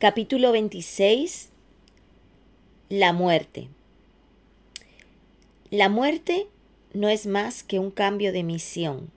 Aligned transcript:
Capítulo 0.00 0.52
26. 0.52 1.48
La 2.88 3.12
muerte. 3.12 3.66
La 5.70 5.88
muerte 5.88 6.46
no 6.94 7.08
es 7.08 7.26
más 7.26 7.64
que 7.64 7.80
un 7.80 7.90
cambio 7.90 8.32
de 8.32 8.44
misión. 8.44 9.10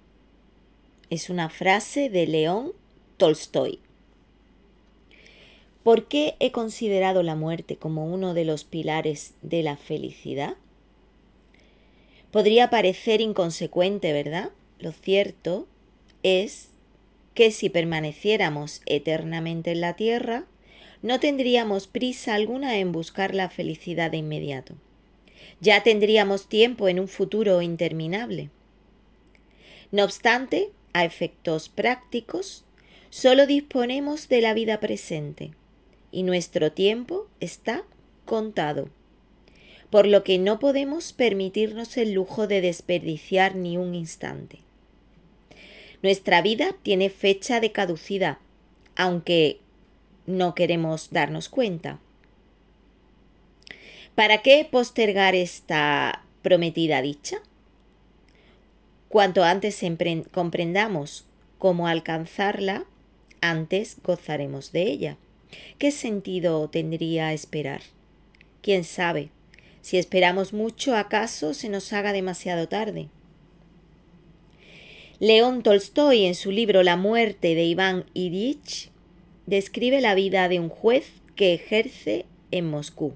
Es 1.12 1.30
una 1.30 1.50
frase 1.50 2.10
de 2.10 2.26
León 2.26 2.72
Tolstoy. 3.18 3.78
¿Por 5.84 6.08
qué 6.08 6.36
he 6.40 6.52
considerado 6.52 7.22
la 7.22 7.36
muerte 7.36 7.76
como 7.76 8.12
uno 8.12 8.34
de 8.34 8.46
los 8.46 8.64
pilares 8.64 9.36
de 9.44 9.62
la 9.62 9.78
felicidad? 9.78 10.56
Podría 12.32 12.72
parecer 12.72 13.22
inconsecuente, 13.22 14.14
¿verdad? 14.14 14.50
Lo 14.80 14.94
cierto 14.94 15.68
es 16.24 16.70
que 17.36 17.52
si 17.52 17.70
permaneciéramos 17.70 18.82
eternamente 18.88 19.74
en 19.74 19.82
la 19.82 19.96
tierra, 19.96 20.48
no 21.02 21.20
tendríamos 21.20 21.88
prisa 21.88 22.36
alguna 22.36 22.78
en 22.78 22.92
buscar 22.92 23.34
la 23.34 23.50
felicidad 23.50 24.12
de 24.12 24.18
inmediato. 24.18 24.76
Ya 25.60 25.84
tendríamos 25.84 26.48
tiempo 26.48 26.88
en 26.88 27.00
un 27.00 27.08
futuro 27.08 27.62
interminable. 27.62 28.50
No 29.92 30.04
obstante, 30.04 30.72
a 30.94 31.06
efectos 31.06 31.70
prácticos, 31.70 32.66
solo 33.10 33.48
disponemos 33.48 34.28
de 34.28 34.42
la 34.42 34.54
vida 34.54 34.80
presente 34.80 35.52
y 36.12 36.24
nuestro 36.24 36.72
tiempo 36.72 37.28
está 37.40 37.84
contado, 38.26 38.90
por 39.90 40.08
lo 40.08 40.24
que 40.24 40.38
no 40.38 40.60
podemos 40.60 41.14
permitirnos 41.14 41.98
el 41.98 42.14
lujo 42.14 42.48
de 42.48 42.62
desperdiciar 42.62 43.56
ni 43.56 43.78
un 43.78 43.96
instante. 43.96 44.60
Nuestra 46.02 46.42
vida 46.42 46.76
tiene 46.84 47.10
fecha 47.10 47.60
de 47.60 47.72
caducidad, 47.72 48.38
aunque 48.96 49.61
no 50.38 50.56
queremos 50.56 51.12
darnos 51.12 51.50
cuenta. 51.50 52.00
¿Para 54.16 54.42
qué 54.42 54.68
postergar 54.70 55.36
esta 55.36 56.24
prometida 56.42 57.02
dicha? 57.02 57.38
Cuanto 59.08 59.44
antes 59.44 59.82
comprendamos 60.32 61.26
cómo 61.58 61.88
alcanzarla, 61.88 62.86
antes 63.42 63.98
gozaremos 64.04 64.72
de 64.72 64.84
ella. 64.84 65.18
¿Qué 65.78 65.92
sentido 65.92 66.70
tendría 66.70 67.34
esperar? 67.34 67.82
¿Quién 68.62 68.84
sabe? 68.84 69.30
Si 69.82 69.98
esperamos 69.98 70.54
mucho, 70.54 70.96
¿acaso 70.96 71.54
se 71.54 71.70
nos 71.70 71.92
haga 71.92 72.14
demasiado 72.14 72.68
tarde? 72.68 73.10
León 75.20 75.64
Tolstoy, 75.64 76.26
en 76.26 76.36
su 76.36 76.52
libro 76.52 76.84
La 76.84 76.98
muerte 76.98 77.54
de 77.56 77.64
Iván 77.64 78.06
Ilyich, 78.14 78.91
describe 79.46 80.02
la 80.02 80.16
vida 80.16 80.48
de 80.50 80.60
un 80.60 80.70
juez 80.70 81.12
que 81.36 81.54
ejerce 81.54 82.26
en 82.52 82.70
Moscú. 82.70 83.14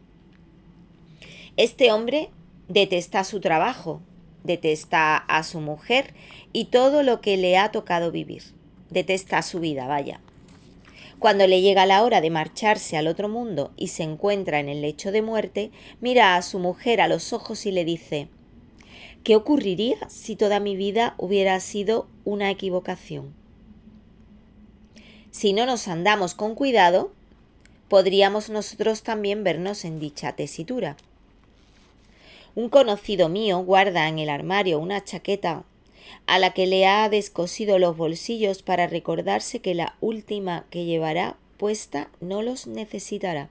Este 1.57 1.91
hombre 1.91 2.29
detesta 2.67 3.23
su 3.23 3.39
trabajo, 3.39 4.01
detesta 4.43 5.17
a 5.17 5.43
su 5.43 5.59
mujer 5.59 6.13
y 6.53 6.65
todo 6.65 7.03
lo 7.03 7.21
que 7.21 7.37
le 7.37 7.57
ha 7.57 7.71
tocado 7.71 8.11
vivir. 8.11 8.43
Detesta 8.89 9.41
su 9.41 9.59
vida, 9.59 9.87
vaya. 9.87 10.21
Cuando 11.19 11.47
le 11.47 11.61
llega 11.61 11.85
la 11.85 12.03
hora 12.03 12.21
de 12.21 12.29
marcharse 12.29 12.97
al 12.97 13.07
otro 13.07 13.29
mundo 13.29 13.71
y 13.77 13.87
se 13.87 14.03
encuentra 14.03 14.59
en 14.59 14.69
el 14.69 14.81
lecho 14.81 15.11
de 15.11 15.21
muerte, 15.21 15.71
mira 16.01 16.35
a 16.35 16.41
su 16.41 16.59
mujer 16.59 17.01
a 17.01 17.07
los 17.07 17.33
ojos 17.33 17.65
y 17.65 17.71
le 17.71 17.85
dice 17.85 18.27
¿Qué 19.23 19.35
ocurriría 19.35 19.97
si 20.07 20.35
toda 20.35 20.59
mi 20.59 20.75
vida 20.75 21.15
hubiera 21.17 21.59
sido 21.59 22.07
una 22.25 22.51
equivocación? 22.51 23.33
Si 25.35 25.51
no 25.51 25.65
nos 25.65 25.89
andamos 25.89 26.33
con 26.33 26.55
cuidado, 26.55 27.11
podríamos 27.89 28.49
nosotros 28.49 29.03
también 29.03 29.43
vernos 29.43 29.83
en 29.83 29.99
dicha 29.99 30.31
tesitura. 30.31 30.95
Un 32.55 32.69
conocido 32.69 33.27
mío 33.27 33.59
guarda 33.59 34.07
en 34.07 34.17
el 34.17 34.29
armario 34.29 34.79
una 34.79 35.03
chaqueta 35.03 35.65
a 36.25 36.39
la 36.39 36.53
que 36.53 36.67
le 36.67 36.87
ha 36.87 37.09
descosido 37.09 37.79
los 37.79 37.97
bolsillos 37.97 38.63
para 38.63 38.87
recordarse 38.87 39.59
que 39.59 39.75
la 39.75 39.97
última 39.99 40.63
que 40.69 40.85
llevará 40.85 41.35
puesta 41.57 42.07
no 42.21 42.41
los 42.41 42.65
necesitará, 42.65 43.49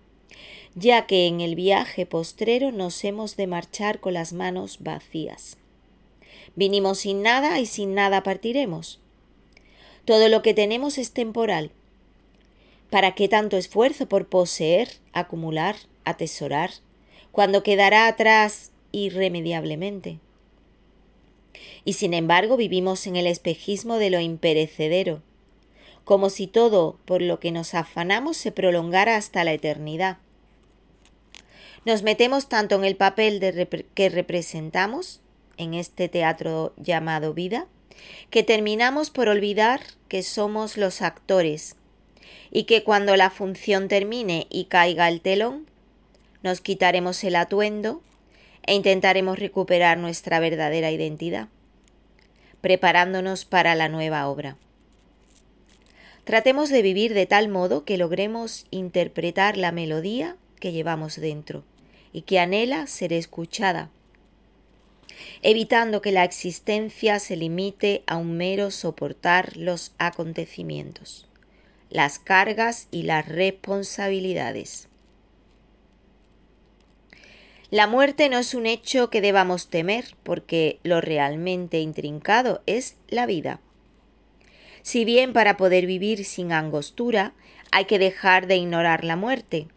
ya 0.75 1.07
que 1.07 1.27
en 1.27 1.43
el 1.43 1.55
viaje 1.55 2.07
postrero 2.07 2.73
nos 2.73 3.05
hemos 3.05 3.37
de 3.37 3.47
marchar 3.47 4.01
con 4.01 4.15
las 4.15 4.33
manos 4.33 4.79
vacías. 4.81 5.59
Vinimos 6.57 7.01
sin 7.01 7.21
nada 7.21 7.61
y 7.61 7.67
sin 7.67 7.95
nada 7.95 8.23
partiremos. 8.23 9.01
Todo 10.05 10.29
lo 10.29 10.43
que 10.43 10.53
tenemos 10.53 10.99
es 10.99 11.13
temporal. 11.13 11.71
¿Para 12.95 13.17
qué 13.17 13.29
tanto 13.29 13.57
esfuerzo 13.57 14.07
por 14.09 14.29
poseer, 14.29 14.89
acumular, 15.13 15.75
atesorar, 16.05 16.71
cuando 17.33 17.65
quedará 17.65 18.07
atrás 18.07 18.71
irremediablemente? 18.93 20.21
Y 21.85 21.95
sin 21.95 22.15
embargo 22.15 22.57
vivimos 22.57 23.09
en 23.09 23.17
el 23.17 23.27
espejismo 23.27 23.97
de 23.97 24.11
lo 24.11 24.21
imperecedero, 24.21 25.23
como 26.05 26.31
si 26.31 26.47
todo 26.47 26.97
por 27.05 27.21
lo 27.21 27.41
que 27.41 27.51
nos 27.51 27.75
afanamos 27.75 28.37
se 28.37 28.53
prolongara 28.53 29.17
hasta 29.17 29.43
la 29.43 29.55
eternidad. 29.55 30.19
Nos 31.85 32.05
metemos 32.05 32.49
tanto 32.49 32.77
en 32.77 32.85
el 32.85 32.95
papel 32.95 33.41
que 33.97 34.09
representamos, 34.09 35.21
en 35.57 35.75
este 35.75 36.09
teatro 36.09 36.73
llamado 36.77 37.35
vida, 37.35 37.67
que 38.31 38.45
terminamos 38.45 39.11
por 39.11 39.27
olvidar 39.29 39.81
que 40.07 40.23
somos 40.23 40.77
los 40.77 41.03
actores 41.03 41.75
y 42.51 42.65
que 42.65 42.85
cuando 42.85 43.17
la 43.17 43.31
función 43.31 43.89
termine 43.89 44.47
y 44.51 44.65
caiga 44.67 45.09
el 45.09 45.21
telón, 45.21 45.67
nos 46.43 46.61
quitaremos 46.61 47.23
el 47.25 47.37
atuendo 47.37 48.03
e 48.67 48.75
intentaremos 48.75 49.39
recuperar 49.39 49.99
nuestra 49.99 50.41
verdadera 50.41 50.91
identidad, 50.91 51.49
preparándonos 52.61 53.45
para 53.45 53.75
la 53.75 53.89
nueva 53.89 54.27
obra. 54.29 54.57
Tratemos 56.25 56.71
de 56.71 56.83
vivir 56.83 57.13
de 57.13 57.27
tal 57.27 57.49
modo 57.49 57.85
que 57.85 57.99
logremos 57.99 58.67
interpretar 58.71 59.57
la 59.57 59.73
melodía 59.73 60.37
que 60.61 60.73
llevamos 60.73 61.17
dentro 61.17 61.65
y 62.13 62.23
que 62.23 62.39
anhela 62.39 62.87
ser 62.87 63.13
escuchada 63.13 63.91
evitando 65.43 66.01
que 66.01 66.13
la 66.13 66.25
existencia 66.25 67.19
se 67.19 67.37
limite 67.37 68.03
a 68.07 68.17
un 68.17 68.37
mero 68.37 68.71
soportar 68.71 69.57
los 69.57 69.93
acontecimientos, 69.99 71.27
las 71.95 72.19
cargas 72.19 72.89
y 72.91 73.05
las 73.05 73.29
responsabilidades. 73.29 74.89
La 77.71 77.87
muerte 77.87 78.29
no 78.29 78.39
es 78.39 78.53
un 78.53 78.67
hecho 78.67 79.11
que 79.11 79.21
debamos 79.21 79.69
temer, 79.69 80.17
porque 80.25 80.81
lo 80.83 81.01
realmente 81.01 81.79
intrincado 81.79 82.63
es 82.67 82.97
la 83.07 83.27
vida. 83.27 83.61
Si 84.83 85.05
bien 85.05 85.33
para 85.33 85.57
poder 85.57 85.87
vivir 85.87 86.25
sin 86.25 86.51
angostura 86.51 87.33
hay 87.71 87.85
que 87.85 88.01
dejar 88.01 88.49
de 88.49 88.57
ignorar 88.57 89.05
la 89.05 89.15
muerte, 89.15 89.69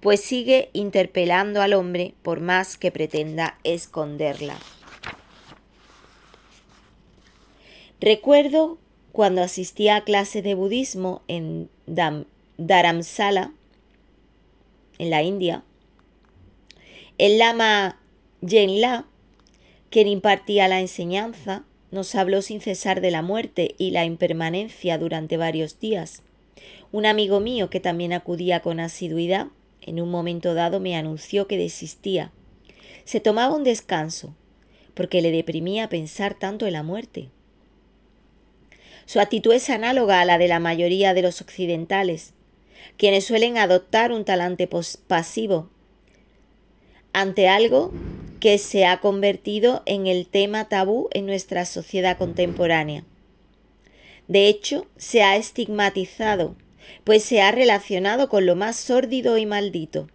pues 0.00 0.20
sigue 0.20 0.68
interpelando 0.72 1.62
al 1.62 1.74
hombre 1.74 2.14
por 2.24 2.40
más 2.40 2.76
que 2.76 2.90
pretenda 2.90 3.56
esconderla. 3.62 4.58
Recuerdo 8.00 8.78
cuando 9.14 9.42
asistía 9.42 9.94
a 9.94 10.00
clase 10.02 10.42
de 10.42 10.56
budismo 10.56 11.22
en 11.28 11.70
Dharamsala, 12.58 13.52
en 14.98 15.10
la 15.10 15.22
India, 15.22 15.62
el 17.16 17.38
lama 17.38 18.00
Yenla, 18.40 19.06
quien 19.88 20.08
impartía 20.08 20.66
la 20.66 20.80
enseñanza, 20.80 21.62
nos 21.92 22.16
habló 22.16 22.42
sin 22.42 22.60
cesar 22.60 23.00
de 23.00 23.12
la 23.12 23.22
muerte 23.22 23.76
y 23.78 23.92
la 23.92 24.04
impermanencia 24.04 24.98
durante 24.98 25.36
varios 25.36 25.78
días. 25.78 26.22
Un 26.90 27.06
amigo 27.06 27.38
mío 27.38 27.70
que 27.70 27.78
también 27.78 28.12
acudía 28.12 28.62
con 28.62 28.80
asiduidad 28.80 29.46
en 29.80 30.00
un 30.00 30.10
momento 30.10 30.54
dado 30.54 30.80
me 30.80 30.96
anunció 30.96 31.46
que 31.46 31.56
desistía. 31.56 32.32
Se 33.04 33.20
tomaba 33.20 33.54
un 33.54 33.62
descanso, 33.62 34.34
porque 34.94 35.22
le 35.22 35.30
deprimía 35.30 35.88
pensar 35.88 36.34
tanto 36.34 36.66
en 36.66 36.72
la 36.72 36.82
muerte. 36.82 37.28
Su 39.06 39.20
actitud 39.20 39.52
es 39.52 39.70
análoga 39.70 40.20
a 40.20 40.24
la 40.24 40.38
de 40.38 40.48
la 40.48 40.60
mayoría 40.60 41.14
de 41.14 41.22
los 41.22 41.40
occidentales, 41.40 42.32
quienes 42.96 43.24
suelen 43.24 43.58
adoptar 43.58 44.12
un 44.12 44.24
talante 44.24 44.68
pasivo 45.06 45.70
ante 47.12 47.48
algo 47.48 47.92
que 48.40 48.58
se 48.58 48.86
ha 48.86 49.00
convertido 49.00 49.82
en 49.86 50.06
el 50.06 50.26
tema 50.26 50.68
tabú 50.68 51.08
en 51.12 51.26
nuestra 51.26 51.64
sociedad 51.64 52.18
contemporánea. 52.18 53.04
De 54.26 54.48
hecho, 54.48 54.86
se 54.96 55.22
ha 55.22 55.36
estigmatizado 55.36 56.56
pues 57.04 57.22
se 57.22 57.40
ha 57.40 57.50
relacionado 57.50 58.28
con 58.28 58.46
lo 58.46 58.56
más 58.56 58.76
sórdido 58.76 59.38
y 59.38 59.46
maldito. 59.46 60.08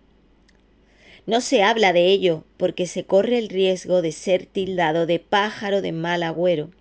No 1.26 1.42
se 1.42 1.62
habla 1.62 1.94
de 1.94 2.08
ello 2.08 2.44
porque 2.58 2.88
se 2.88 3.06
corre 3.06 3.38
el 3.38 3.50
riesgo 3.50 4.02
de 4.02 4.12
ser 4.12 4.46
tildado 4.46 5.06
de 5.06 5.20
pájaro 5.20 5.82
de 5.82 5.92
mal 5.92 6.24
agüero. 6.24 6.72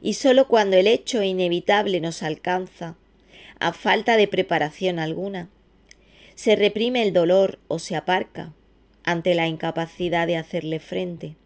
Y 0.00 0.14
sólo 0.14 0.48
cuando 0.48 0.76
el 0.76 0.86
hecho 0.86 1.22
inevitable 1.22 2.00
nos 2.00 2.22
alcanza, 2.22 2.96
a 3.58 3.72
falta 3.72 4.16
de 4.16 4.26
preparación 4.26 4.98
alguna. 4.98 5.50
Se 6.34 6.56
reprime 6.56 7.02
el 7.02 7.12
dolor 7.12 7.58
o 7.68 7.78
se 7.78 7.96
aparca 7.96 8.54
ante 9.04 9.34
la 9.34 9.46
incapacidad 9.46 10.26
de 10.26 10.36
hacerle 10.36 10.80
frente, 10.80 11.36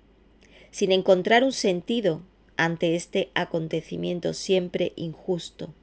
sin 0.70 0.92
encontrar 0.92 1.44
un 1.44 1.52
sentido 1.52 2.22
ante 2.56 2.94
este 2.94 3.30
acontecimiento 3.34 4.32
siempre 4.32 4.92
injusto. 4.96 5.74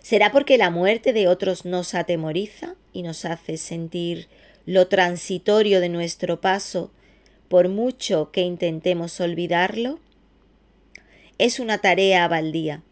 ¿Será 0.00 0.32
porque 0.32 0.58
la 0.58 0.68
muerte 0.68 1.14
de 1.14 1.28
otros 1.28 1.64
nos 1.64 1.94
atemoriza 1.94 2.74
y 2.92 3.02
nos 3.02 3.24
hace 3.24 3.56
sentir 3.56 4.28
lo 4.66 4.88
transitorio 4.88 5.80
de 5.80 5.88
nuestro 5.88 6.42
paso 6.42 6.92
por 7.48 7.70
mucho 7.70 8.30
que 8.30 8.42
intentemos 8.42 9.18
olvidarlo? 9.20 10.00
Es 11.38 11.58
una 11.58 11.78
tarea 11.78 12.28
baldía. 12.28 12.82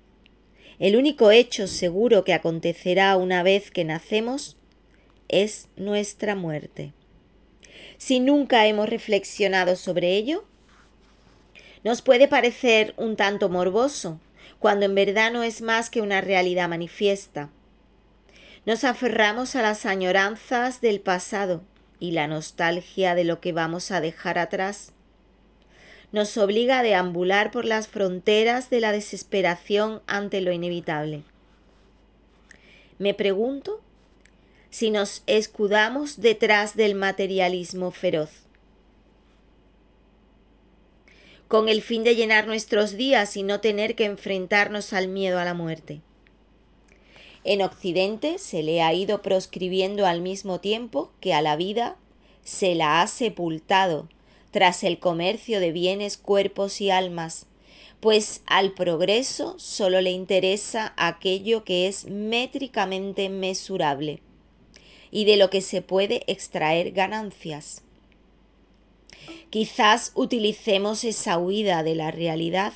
El 0.80 0.96
único 0.96 1.30
hecho 1.30 1.68
seguro 1.68 2.24
que 2.24 2.34
acontecerá 2.34 3.16
una 3.16 3.44
vez 3.44 3.70
que 3.70 3.84
nacemos 3.84 4.56
es 5.28 5.68
nuestra 5.76 6.34
muerte. 6.34 6.92
Si 7.98 8.18
nunca 8.18 8.66
hemos 8.66 8.88
reflexionado 8.88 9.76
sobre 9.76 10.16
ello, 10.16 10.44
nos 11.84 12.02
puede 12.02 12.26
parecer 12.26 12.94
un 12.96 13.14
tanto 13.14 13.48
morboso, 13.48 14.20
cuando 14.58 14.86
en 14.86 14.96
verdad 14.96 15.32
no 15.32 15.44
es 15.44 15.62
más 15.62 15.88
que 15.88 16.00
una 16.00 16.20
realidad 16.20 16.68
manifiesta. 16.68 17.48
Nos 18.66 18.82
aferramos 18.82 19.54
a 19.54 19.62
las 19.62 19.86
añoranzas 19.86 20.80
del 20.80 21.00
pasado 21.00 21.62
y 22.00 22.10
la 22.10 22.26
nostalgia 22.26 23.14
de 23.14 23.22
lo 23.22 23.40
que 23.40 23.52
vamos 23.52 23.92
a 23.92 24.00
dejar 24.00 24.38
atrás. 24.38 24.92
Nos 26.12 26.36
obliga 26.36 26.78
a 26.78 26.82
deambular 26.82 27.50
por 27.50 27.64
las 27.64 27.88
fronteras 27.88 28.70
de 28.70 28.80
la 28.80 28.92
desesperación 28.92 30.02
ante 30.06 30.40
lo 30.40 30.52
inevitable. 30.52 31.22
Me 32.98 33.14
pregunto 33.14 33.80
si 34.70 34.90
nos 34.90 35.22
escudamos 35.26 36.20
detrás 36.20 36.76
del 36.76 36.94
materialismo 36.94 37.90
feroz. 37.90 38.42
con 41.52 41.68
el 41.68 41.82
fin 41.82 42.02
de 42.02 42.16
llenar 42.16 42.46
nuestros 42.46 42.96
días 42.96 43.36
y 43.36 43.42
no 43.42 43.60
tener 43.60 43.94
que 43.94 44.06
enfrentarnos 44.06 44.94
al 44.94 45.08
miedo 45.08 45.38
a 45.38 45.44
la 45.44 45.52
muerte. 45.52 46.00
En 47.44 47.60
Occidente 47.60 48.38
se 48.38 48.62
le 48.62 48.80
ha 48.80 48.94
ido 48.94 49.20
proscribiendo 49.20 50.06
al 50.06 50.22
mismo 50.22 50.60
tiempo 50.60 51.12
que 51.20 51.34
a 51.34 51.42
la 51.42 51.56
vida 51.56 51.98
se 52.42 52.74
la 52.74 53.02
ha 53.02 53.06
sepultado 53.06 54.08
tras 54.52 54.84
el 54.84 55.00
comercio 55.00 55.58
de 55.58 55.72
bienes, 55.72 56.18
cuerpos 56.18 56.80
y 56.80 56.90
almas, 56.90 57.46
pues 58.00 58.42
al 58.46 58.72
progreso 58.72 59.58
solo 59.58 60.00
le 60.00 60.10
interesa 60.10 60.92
aquello 60.96 61.64
que 61.64 61.88
es 61.88 62.04
métricamente 62.06 63.28
mesurable 63.28 64.20
y 65.10 65.24
de 65.24 65.36
lo 65.36 65.50
que 65.50 65.62
se 65.62 65.82
puede 65.82 66.22
extraer 66.26 66.92
ganancias. 66.92 67.82
Quizás 69.50 70.12
utilicemos 70.14 71.04
esa 71.04 71.38
huida 71.38 71.82
de 71.82 71.94
la 71.94 72.10
realidad 72.10 72.72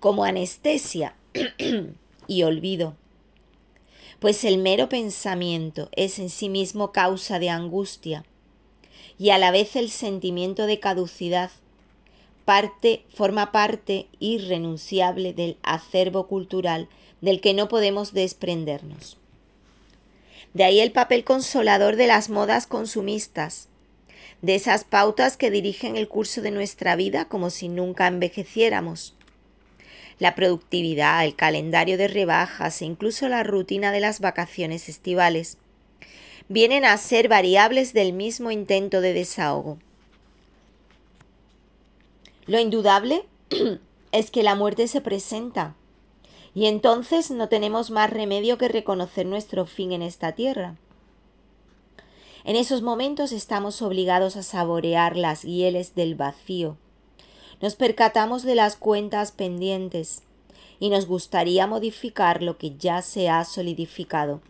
como 0.00 0.24
anestesia 0.24 1.16
y 2.26 2.42
olvido, 2.42 2.96
pues 4.18 4.44
el 4.44 4.58
mero 4.58 4.88
pensamiento 4.88 5.88
es 5.92 6.18
en 6.18 6.30
sí 6.30 6.48
mismo 6.48 6.90
causa 6.90 7.38
de 7.38 7.50
angustia 7.50 8.24
y 9.18 9.30
a 9.30 9.38
la 9.38 9.50
vez 9.50 9.76
el 9.76 9.90
sentimiento 9.90 10.66
de 10.66 10.80
caducidad 10.80 11.50
parte, 12.46 13.04
forma 13.12 13.50
parte 13.50 14.06
irrenunciable 14.20 15.32
del 15.32 15.58
acervo 15.62 16.28
cultural 16.28 16.88
del 17.20 17.40
que 17.40 17.54
no 17.54 17.68
podemos 17.68 18.14
desprendernos. 18.14 19.18
De 20.54 20.64
ahí 20.64 20.80
el 20.80 20.92
papel 20.92 21.24
consolador 21.24 21.96
de 21.96 22.06
las 22.06 22.30
modas 22.30 22.66
consumistas, 22.66 23.68
de 24.42 24.54
esas 24.54 24.84
pautas 24.84 25.36
que 25.36 25.50
dirigen 25.50 25.96
el 25.96 26.08
curso 26.08 26.40
de 26.40 26.52
nuestra 26.52 26.94
vida 26.94 27.26
como 27.26 27.50
si 27.50 27.68
nunca 27.68 28.06
envejeciéramos. 28.06 29.14
La 30.18 30.34
productividad, 30.34 31.24
el 31.24 31.34
calendario 31.34 31.98
de 31.98 32.08
rebajas 32.08 32.80
e 32.80 32.84
incluso 32.84 33.28
la 33.28 33.42
rutina 33.42 33.92
de 33.92 34.00
las 34.00 34.20
vacaciones 34.20 34.88
estivales 34.88 35.58
vienen 36.48 36.84
a 36.84 36.96
ser 36.96 37.28
variables 37.28 37.92
del 37.92 38.12
mismo 38.12 38.50
intento 38.50 39.00
de 39.00 39.12
desahogo. 39.12 39.78
Lo 42.46 42.60
indudable 42.60 43.24
es 44.12 44.30
que 44.30 44.42
la 44.42 44.54
muerte 44.54 44.86
se 44.88 45.00
presenta 45.00 45.74
y 46.54 46.66
entonces 46.66 47.30
no 47.30 47.48
tenemos 47.48 47.90
más 47.90 48.08
remedio 48.10 48.56
que 48.56 48.68
reconocer 48.68 49.26
nuestro 49.26 49.66
fin 49.66 49.92
en 49.92 50.02
esta 50.02 50.32
tierra. 50.32 50.76
En 52.44 52.54
esos 52.54 52.80
momentos 52.80 53.32
estamos 53.32 53.82
obligados 53.82 54.36
a 54.36 54.42
saborear 54.44 55.16
las 55.16 55.42
hieles 55.42 55.96
del 55.96 56.14
vacío. 56.14 56.76
Nos 57.60 57.74
percatamos 57.74 58.44
de 58.44 58.54
las 58.54 58.76
cuentas 58.76 59.32
pendientes 59.32 60.22
y 60.78 60.90
nos 60.90 61.06
gustaría 61.06 61.66
modificar 61.66 62.42
lo 62.42 62.56
que 62.56 62.76
ya 62.76 63.02
se 63.02 63.28
ha 63.28 63.44
solidificado. 63.44 64.40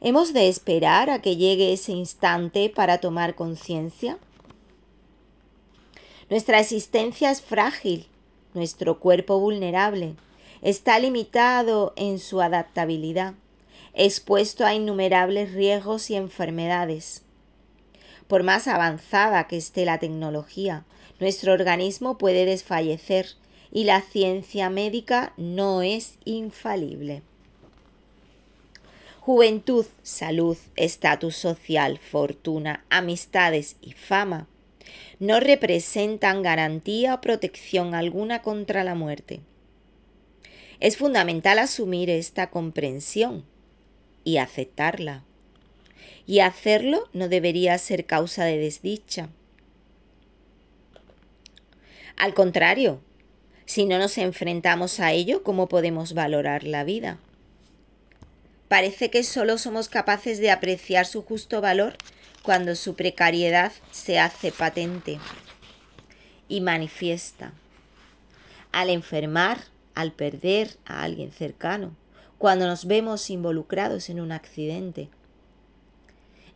¿Hemos 0.00 0.32
de 0.32 0.48
esperar 0.48 1.10
a 1.10 1.22
que 1.22 1.36
llegue 1.36 1.72
ese 1.72 1.92
instante 1.92 2.70
para 2.74 2.98
tomar 2.98 3.34
conciencia? 3.34 4.18
Nuestra 6.28 6.60
existencia 6.60 7.30
es 7.30 7.40
frágil, 7.40 8.06
nuestro 8.54 8.98
cuerpo 9.00 9.38
vulnerable, 9.38 10.16
está 10.62 10.98
limitado 10.98 11.92
en 11.96 12.18
su 12.18 12.40
adaptabilidad 12.40 13.34
expuesto 13.96 14.66
a 14.66 14.74
innumerables 14.74 15.52
riesgos 15.52 16.10
y 16.10 16.16
enfermedades. 16.16 17.22
Por 18.28 18.42
más 18.42 18.68
avanzada 18.68 19.46
que 19.48 19.56
esté 19.56 19.84
la 19.84 19.98
tecnología, 19.98 20.84
nuestro 21.18 21.54
organismo 21.54 22.18
puede 22.18 22.44
desfallecer 22.44 23.26
y 23.72 23.84
la 23.84 24.02
ciencia 24.02 24.68
médica 24.68 25.32
no 25.38 25.82
es 25.82 26.18
infalible. 26.24 27.22
Juventud, 29.26 29.86
salud, 30.04 30.56
estatus 30.76 31.34
social, 31.34 31.98
fortuna, 31.98 32.84
amistades 32.90 33.74
y 33.80 33.90
fama 33.90 34.46
no 35.18 35.40
representan 35.40 36.42
garantía 36.42 37.14
o 37.14 37.20
protección 37.20 37.96
alguna 37.96 38.42
contra 38.42 38.84
la 38.84 38.94
muerte. 38.94 39.40
Es 40.78 40.96
fundamental 40.96 41.58
asumir 41.58 42.08
esta 42.08 42.50
comprensión 42.50 43.44
y 44.22 44.36
aceptarla. 44.36 45.24
Y 46.24 46.38
hacerlo 46.38 47.08
no 47.12 47.28
debería 47.28 47.76
ser 47.78 48.06
causa 48.06 48.44
de 48.44 48.58
desdicha. 48.58 49.28
Al 52.16 52.32
contrario, 52.32 53.00
si 53.64 53.86
no 53.86 53.98
nos 53.98 54.18
enfrentamos 54.18 55.00
a 55.00 55.10
ello, 55.10 55.42
¿cómo 55.42 55.68
podemos 55.68 56.14
valorar 56.14 56.62
la 56.62 56.84
vida? 56.84 57.18
Parece 58.68 59.10
que 59.10 59.22
solo 59.22 59.58
somos 59.58 59.88
capaces 59.88 60.38
de 60.38 60.50
apreciar 60.50 61.06
su 61.06 61.22
justo 61.22 61.60
valor 61.60 61.96
cuando 62.42 62.74
su 62.74 62.94
precariedad 62.94 63.72
se 63.90 64.18
hace 64.18 64.52
patente 64.52 65.18
y 66.48 66.60
manifiesta. 66.60 67.52
Al 68.72 68.90
enfermar, 68.90 69.58
al 69.94 70.12
perder 70.12 70.76
a 70.84 71.02
alguien 71.02 71.32
cercano, 71.32 71.96
cuando 72.38 72.66
nos 72.66 72.86
vemos 72.86 73.30
involucrados 73.30 74.10
en 74.10 74.20
un 74.20 74.32
accidente. 74.32 75.08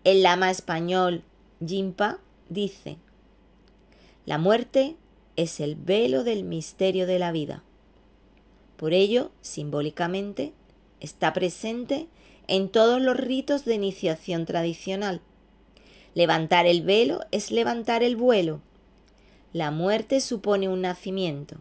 El 0.05 0.23
lama 0.23 0.51
español 0.51 1.23
Jimpa 1.65 2.19
dice, 2.49 2.99
la 4.27 4.39
muerte 4.39 4.97
es 5.37 5.61
el 5.61 5.77
velo 5.77 6.25
del 6.25 6.45
misterio 6.45 7.07
de 7.07 7.19
la 7.19 7.33
vida. 7.33 7.63
Por 8.77 8.93
ello, 8.93 9.31
simbólicamente, 9.41 10.53
está 11.01 11.33
presente 11.33 12.07
en 12.47 12.69
todos 12.69 13.01
los 13.01 13.17
ritos 13.17 13.65
de 13.65 13.75
iniciación 13.75 14.47
tradicional. 14.47 15.21
Levantar 16.15 16.67
el 16.67 16.83
velo 16.83 17.21
es 17.31 17.51
levantar 17.51 18.03
el 18.03 18.17
vuelo. 18.17 18.61
La 19.53 19.71
muerte 19.71 20.21
supone 20.21 20.69
un 20.69 20.83
nacimiento. 20.83 21.59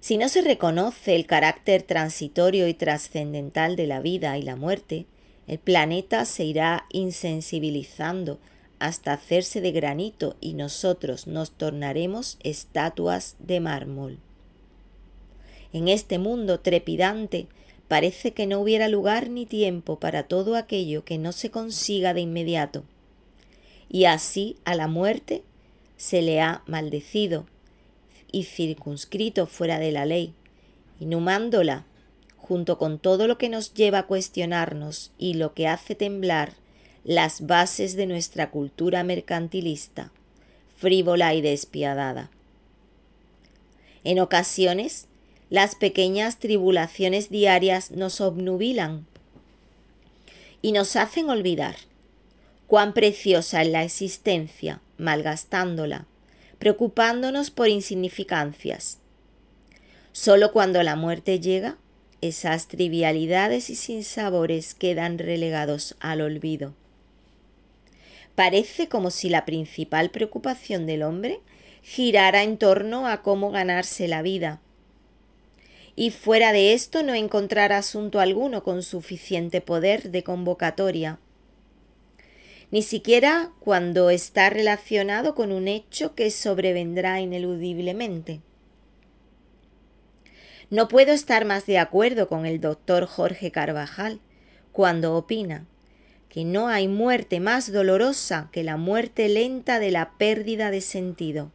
Si 0.00 0.16
no 0.16 0.28
se 0.28 0.42
reconoce 0.42 1.14
el 1.14 1.26
carácter 1.26 1.82
transitorio 1.82 2.66
y 2.66 2.74
trascendental 2.74 3.76
de 3.76 3.86
la 3.86 4.00
vida 4.00 4.36
y 4.36 4.42
la 4.42 4.56
muerte, 4.56 5.06
el 5.46 5.58
planeta 5.58 6.24
se 6.24 6.44
irá 6.44 6.86
insensibilizando 6.90 8.40
hasta 8.80 9.12
hacerse 9.12 9.60
de 9.60 9.70
granito 9.70 10.36
y 10.40 10.54
nosotros 10.54 11.28
nos 11.28 11.52
tornaremos 11.52 12.36
estatuas 12.42 13.36
de 13.38 13.60
mármol. 13.60 14.18
En 15.72 15.88
este 15.88 16.18
mundo 16.18 16.60
trepidante 16.60 17.46
parece 17.88 18.32
que 18.32 18.46
no 18.46 18.60
hubiera 18.60 18.88
lugar 18.88 19.30
ni 19.30 19.46
tiempo 19.46 19.98
para 19.98 20.24
todo 20.24 20.56
aquello 20.56 21.04
que 21.04 21.18
no 21.18 21.32
se 21.32 21.50
consiga 21.50 22.14
de 22.14 22.20
inmediato. 22.20 22.84
Y 23.88 24.06
así 24.06 24.56
a 24.64 24.74
la 24.74 24.88
muerte 24.88 25.42
se 25.96 26.22
le 26.22 26.40
ha 26.40 26.62
maldecido, 26.66 27.46
y 28.30 28.44
circunscrito 28.44 29.46
fuera 29.46 29.78
de 29.78 29.92
la 29.92 30.06
ley, 30.06 30.32
inhumándola, 30.98 31.84
junto 32.38 32.78
con 32.78 32.98
todo 32.98 33.28
lo 33.28 33.38
que 33.38 33.48
nos 33.48 33.74
lleva 33.74 33.98
a 33.98 34.06
cuestionarnos 34.06 35.12
y 35.18 35.34
lo 35.34 35.54
que 35.54 35.68
hace 35.68 35.94
temblar 35.94 36.54
las 37.04 37.46
bases 37.46 37.94
de 37.94 38.06
nuestra 38.06 38.50
cultura 38.50 39.04
mercantilista, 39.04 40.12
frívola 40.76 41.34
y 41.34 41.40
despiadada. 41.40 42.30
En 44.04 44.18
ocasiones, 44.18 45.08
las 45.52 45.74
pequeñas 45.74 46.38
tribulaciones 46.38 47.28
diarias 47.28 47.90
nos 47.90 48.22
obnubilan 48.22 49.04
y 50.62 50.72
nos 50.72 50.96
hacen 50.96 51.28
olvidar 51.28 51.76
cuán 52.66 52.94
preciosa 52.94 53.60
es 53.60 53.68
la 53.68 53.84
existencia, 53.84 54.80
malgastándola, 54.96 56.06
preocupándonos 56.58 57.50
por 57.50 57.68
insignificancias. 57.68 58.96
Solo 60.12 60.52
cuando 60.52 60.82
la 60.82 60.96
muerte 60.96 61.38
llega, 61.38 61.76
esas 62.22 62.66
trivialidades 62.66 63.68
y 63.68 63.74
sinsabores 63.74 64.72
quedan 64.72 65.18
relegados 65.18 65.96
al 66.00 66.22
olvido. 66.22 66.72
Parece 68.34 68.88
como 68.88 69.10
si 69.10 69.28
la 69.28 69.44
principal 69.44 70.08
preocupación 70.08 70.86
del 70.86 71.02
hombre 71.02 71.40
girara 71.82 72.42
en 72.42 72.56
torno 72.56 73.06
a 73.06 73.20
cómo 73.20 73.50
ganarse 73.50 74.08
la 74.08 74.22
vida. 74.22 74.62
Y 75.94 76.10
fuera 76.10 76.52
de 76.52 76.72
esto 76.72 77.02
no 77.02 77.14
encontrar 77.14 77.72
asunto 77.72 78.20
alguno 78.20 78.62
con 78.62 78.82
suficiente 78.82 79.60
poder 79.60 80.10
de 80.10 80.22
convocatoria. 80.22 81.18
Ni 82.70 82.82
siquiera 82.82 83.52
cuando 83.60 84.08
está 84.08 84.48
relacionado 84.48 85.34
con 85.34 85.52
un 85.52 85.68
hecho 85.68 86.14
que 86.14 86.30
sobrevendrá 86.30 87.20
ineludiblemente. 87.20 88.40
No 90.70 90.88
puedo 90.88 91.12
estar 91.12 91.44
más 91.44 91.66
de 91.66 91.76
acuerdo 91.76 92.28
con 92.28 92.46
el 92.46 92.58
doctor 92.58 93.04
Jorge 93.04 93.50
Carvajal 93.50 94.20
cuando 94.72 95.14
opina 95.14 95.66
que 96.30 96.46
no 96.46 96.68
hay 96.68 96.88
muerte 96.88 97.40
más 97.40 97.70
dolorosa 97.70 98.48
que 98.52 98.64
la 98.64 98.78
muerte 98.78 99.28
lenta 99.28 99.78
de 99.78 99.90
la 99.90 100.12
pérdida 100.16 100.70
de 100.70 100.80
sentido. 100.80 101.52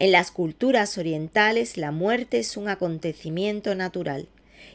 En 0.00 0.12
las 0.12 0.30
culturas 0.30 0.96
orientales 0.96 1.76
la 1.76 1.90
muerte 1.90 2.38
es 2.38 2.56
un 2.56 2.70
acontecimiento 2.70 3.74
natural 3.74 4.28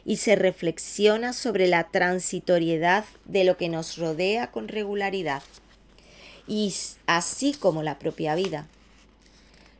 y 0.04 0.18
se 0.18 0.36
reflexiona 0.36 1.32
sobre 1.32 1.66
la 1.66 1.88
transitoriedad 1.88 3.04
de 3.24 3.42
lo 3.42 3.56
que 3.56 3.68
nos 3.68 3.98
rodea 3.98 4.52
con 4.52 4.68
regularidad, 4.68 5.42
y 6.46 6.72
así 7.06 7.54
como 7.54 7.82
la 7.82 7.98
propia 7.98 8.36
vida. 8.36 8.68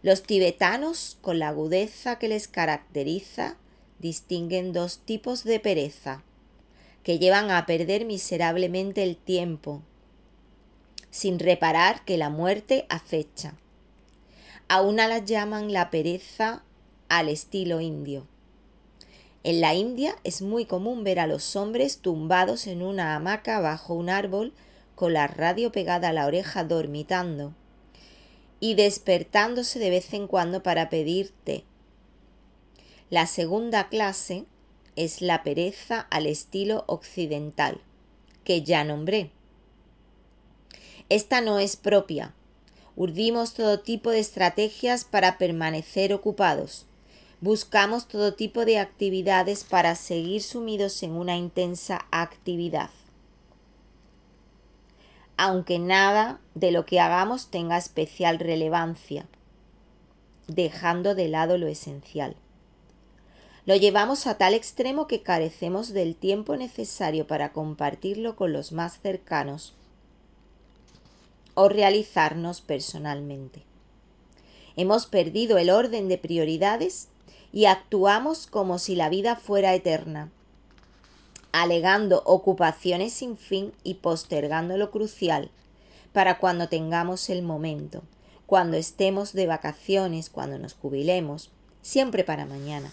Los 0.02 0.24
tibetanos, 0.24 1.16
con 1.20 1.38
la 1.38 1.50
agudeza 1.50 2.18
que 2.18 2.26
les 2.26 2.48
caracteriza, 2.48 3.56
distinguen 4.00 4.72
dos 4.72 4.98
tipos 4.98 5.44
de 5.44 5.60
pereza, 5.60 6.24
que 7.04 7.20
llevan 7.20 7.52
a 7.52 7.66
perder 7.66 8.04
miserablemente 8.04 9.04
el 9.04 9.16
tiempo, 9.16 9.80
sin 11.12 11.38
reparar 11.38 12.04
que 12.04 12.16
la 12.18 12.30
muerte 12.30 12.84
acecha. 12.88 13.54
A 14.68 14.82
una 14.82 15.06
la 15.06 15.20
llaman 15.20 15.72
la 15.72 15.90
pereza 15.90 16.64
al 17.08 17.28
estilo 17.28 17.80
indio. 17.80 18.26
En 19.44 19.60
la 19.60 19.74
India 19.74 20.16
es 20.24 20.42
muy 20.42 20.64
común 20.64 21.04
ver 21.04 21.20
a 21.20 21.28
los 21.28 21.54
hombres 21.54 21.98
tumbados 21.98 22.66
en 22.66 22.82
una 22.82 23.14
hamaca 23.14 23.60
bajo 23.60 23.94
un 23.94 24.10
árbol 24.10 24.52
con 24.96 25.12
la 25.12 25.28
radio 25.28 25.70
pegada 25.70 26.08
a 26.08 26.12
la 26.12 26.26
oreja 26.26 26.64
dormitando 26.64 27.54
y 28.58 28.74
despertándose 28.74 29.78
de 29.78 29.90
vez 29.90 30.12
en 30.14 30.26
cuando 30.26 30.64
para 30.64 30.88
pedirte. 30.88 31.62
La 33.08 33.26
segunda 33.26 33.88
clase 33.88 34.46
es 34.96 35.22
la 35.22 35.44
pereza 35.44 36.00
al 36.10 36.26
estilo 36.26 36.82
occidental, 36.88 37.80
que 38.42 38.62
ya 38.62 38.82
nombré. 38.82 39.30
Esta 41.08 41.40
no 41.40 41.60
es 41.60 41.76
propia. 41.76 42.34
Urdimos 42.96 43.54
todo 43.54 43.80
tipo 43.80 44.10
de 44.10 44.18
estrategias 44.18 45.04
para 45.04 45.38
permanecer 45.38 46.12
ocupados. 46.12 46.86
Buscamos 47.40 48.08
todo 48.08 48.34
tipo 48.34 48.64
de 48.64 48.78
actividades 48.78 49.64
para 49.64 49.94
seguir 49.94 50.42
sumidos 50.42 51.02
en 51.02 51.12
una 51.12 51.36
intensa 51.36 52.06
actividad 52.10 52.90
aunque 55.36 55.78
nada 55.78 56.40
de 56.54 56.70
lo 56.70 56.86
que 56.86 57.00
hagamos 57.00 57.48
tenga 57.50 57.76
especial 57.76 58.38
relevancia, 58.38 59.26
dejando 60.46 61.14
de 61.14 61.28
lado 61.28 61.58
lo 61.58 61.66
esencial. 61.66 62.36
Lo 63.66 63.76
llevamos 63.76 64.26
a 64.26 64.38
tal 64.38 64.54
extremo 64.54 65.06
que 65.06 65.22
carecemos 65.22 65.92
del 65.92 66.14
tiempo 66.14 66.56
necesario 66.56 67.26
para 67.26 67.52
compartirlo 67.52 68.36
con 68.36 68.52
los 68.52 68.72
más 68.72 69.00
cercanos 69.00 69.74
o 71.56 71.68
realizarnos 71.68 72.60
personalmente. 72.60 73.64
Hemos 74.76 75.06
perdido 75.06 75.58
el 75.58 75.70
orden 75.70 76.06
de 76.06 76.18
prioridades 76.18 77.08
y 77.52 77.64
actuamos 77.64 78.46
como 78.46 78.78
si 78.78 78.94
la 78.94 79.08
vida 79.08 79.34
fuera 79.34 79.74
eterna, 79.74 80.30
alegando 81.52 82.22
ocupaciones 82.26 83.14
sin 83.14 83.38
fin 83.38 83.72
y 83.82 83.94
postergando 83.94 84.76
lo 84.76 84.90
crucial 84.90 85.50
para 86.12 86.38
cuando 86.38 86.68
tengamos 86.68 87.30
el 87.30 87.42
momento, 87.42 88.02
cuando 88.44 88.76
estemos 88.76 89.32
de 89.32 89.46
vacaciones, 89.46 90.28
cuando 90.28 90.58
nos 90.58 90.74
jubilemos, 90.74 91.50
siempre 91.80 92.22
para 92.22 92.44
mañana. 92.44 92.92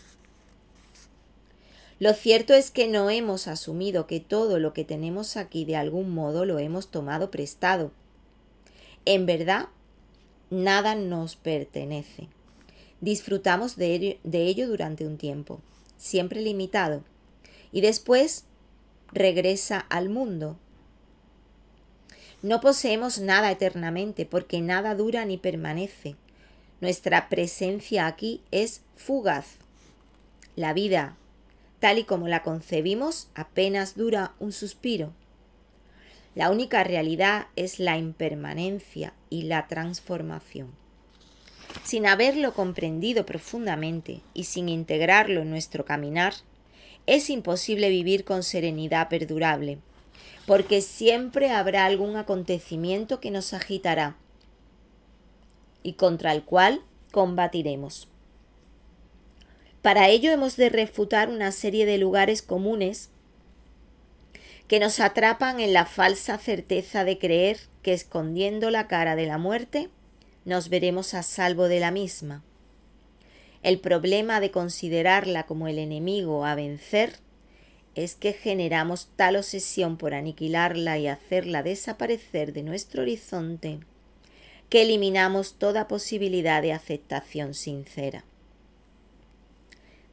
Lo 2.00 2.13
cierto 2.13 2.53
es 2.53 2.72
que 2.72 2.88
no 2.88 3.10
hemos 3.10 3.48
asumido 3.48 4.08
que 4.08 4.22
todo 4.22 4.60
lo 4.60 4.74
que 4.74 4.86
tenemos 4.86 5.36
aquí 5.36 5.65
de 5.65 5.75
algún 5.75 6.13
modo 6.13 6.46
lo 6.46 6.60
hemos 6.60 6.89
tomado 6.89 7.32
prestado. 7.32 7.91
En 9.06 9.26
verdad, 9.26 9.68
nada 10.50 10.96
nos 10.96 11.36
pertenece. 11.36 12.30
Disfrutamos 13.02 13.76
de 13.76 14.18
ello, 14.24 14.68
durante 14.68 15.06
un 15.06 15.18
tiempo, 15.18 15.60
siempre 15.98 16.42
limitado, 16.42 17.04
y 17.74 17.82
después 17.82 18.46
regresa 19.12 19.80
al 19.80 20.08
mundo. 20.08 20.58
No 22.42 22.62
poseemos 22.62 23.20
nada 23.20 23.52
eternamente 23.52 24.26
porque 24.26 24.62
nada 24.62 24.96
dura 24.96 25.26
ni 25.26 25.38
permanece. 25.38 26.16
Nuestra 26.80 27.28
presencia 27.30 28.08
aquí 28.08 28.42
es 28.52 28.82
fugaz. 28.96 29.58
La 30.56 30.74
vida, 30.74 31.18
tal 31.80 31.98
y 31.98 32.04
como 32.06 32.28
la 32.28 32.42
concebimos, 32.42 33.28
apenas 33.36 33.96
dura 33.96 34.34
un 34.40 34.52
suspiro. 34.52 35.14
La 36.36 36.50
única 36.50 36.84
realidad 36.84 37.48
es 37.56 37.80
la 37.80 37.98
impermanencia 37.98 39.13
y 39.30 39.44
la 39.44 39.68
transformación. 39.68 40.72
Sin 41.84 42.08
haberlo 42.08 42.54
comprendido 42.54 43.25
profundamente 43.25 44.22
y 44.34 44.46
sin 44.46 44.70
integrarlo 44.70 45.42
en 45.42 45.50
nuestro 45.50 45.86
caminar, 45.86 46.34
es 47.06 47.30
imposible 47.30 47.90
vivir 47.90 48.24
con 48.24 48.44
serenidad 48.44 49.10
perdurable, 49.10 49.78
porque 50.46 50.82
siempre 50.82 51.52
habrá 51.52 51.86
algún 51.86 52.16
acontecimiento 52.16 53.20
que 53.20 53.32
nos 53.32 53.54
agitará 53.54 54.18
y 55.84 55.94
contra 55.94 56.32
el 56.32 56.44
cual 56.44 56.82
combatiremos. 57.12 58.08
Para 59.82 60.08
ello 60.08 60.32
hemos 60.32 60.56
de 60.56 60.70
refutar 60.70 61.30
una 61.30 61.52
serie 61.52 61.86
de 61.86 61.98
lugares 61.98 62.42
comunes 62.42 63.10
que 64.67 64.79
nos 64.79 65.00
atrapan 65.00 65.60
en 65.60 65.74
la 65.74 65.86
falsa 65.86 66.38
certeza 66.38 67.03
de 67.03 67.17
creer 67.17 67.60
que 67.82 67.93
escondiendo 67.93 68.70
la 68.72 68.88
cara 68.88 69.15
de 69.15 69.25
la 69.25 69.38
muerte 69.38 69.89
nos 70.46 70.70
veremos 70.70 71.13
a 71.13 71.24
salvo 71.24 71.67
de 71.67 71.79
la 71.79 71.91
misma. 71.91 72.43
El 73.62 73.79
problema 73.79 74.39
de 74.39 74.51
considerarla 74.51 75.46
como 75.46 75.67
el 75.67 75.79
enemigo 75.79 76.46
a 76.46 76.55
vencer 76.55 77.13
es 77.96 78.15
que 78.15 78.34
generamos 78.34 79.10
tal 79.15 79.36
obsesión 79.36 79.98
por 79.98 80.13
aniquilarla 80.13 80.98
y 80.98 81.08
hacerla 81.08 81.63
desaparecer 81.63 82.51
de 82.53 82.63
nuestro 82.63 83.03
horizonte 83.03 83.79
que 84.70 84.82
eliminamos 84.82 85.60
toda 85.60 85.88
posibilidad 85.88 86.62
de 86.62 86.74
aceptación 86.74 87.53
sincera. 87.53 88.25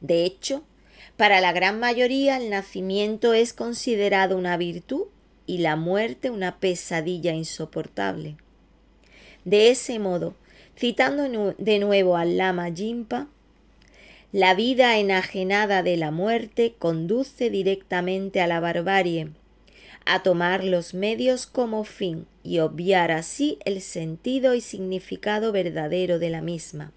De 0.01 0.23
hecho, 0.23 0.63
para 1.21 1.39
la 1.39 1.53
gran 1.53 1.79
mayoría 1.79 2.37
el 2.37 2.49
nacimiento 2.49 3.35
es 3.35 3.53
considerado 3.53 4.35
una 4.35 4.57
virtud 4.57 5.03
y 5.45 5.59
la 5.59 5.75
muerte 5.75 6.31
una 6.31 6.59
pesadilla 6.59 7.31
insoportable. 7.31 8.37
De 9.45 9.69
ese 9.69 9.99
modo, 9.99 10.33
citando 10.75 11.53
de 11.59 11.77
nuevo 11.77 12.17
al 12.17 12.37
lama 12.37 12.71
Jimpa, 12.73 13.27
la 14.31 14.55
vida 14.55 14.97
enajenada 14.97 15.83
de 15.83 15.95
la 15.95 16.09
muerte 16.09 16.73
conduce 16.79 17.51
directamente 17.51 18.41
a 18.41 18.47
la 18.47 18.59
barbarie, 18.59 19.27
a 20.07 20.23
tomar 20.23 20.63
los 20.63 20.95
medios 20.95 21.45
como 21.45 21.83
fin 21.83 22.25
y 22.43 22.61
obviar 22.61 23.11
así 23.11 23.59
el 23.63 23.81
sentido 23.81 24.55
y 24.55 24.61
significado 24.61 25.51
verdadero 25.51 26.17
de 26.17 26.31
la 26.31 26.41
misma, 26.41 26.93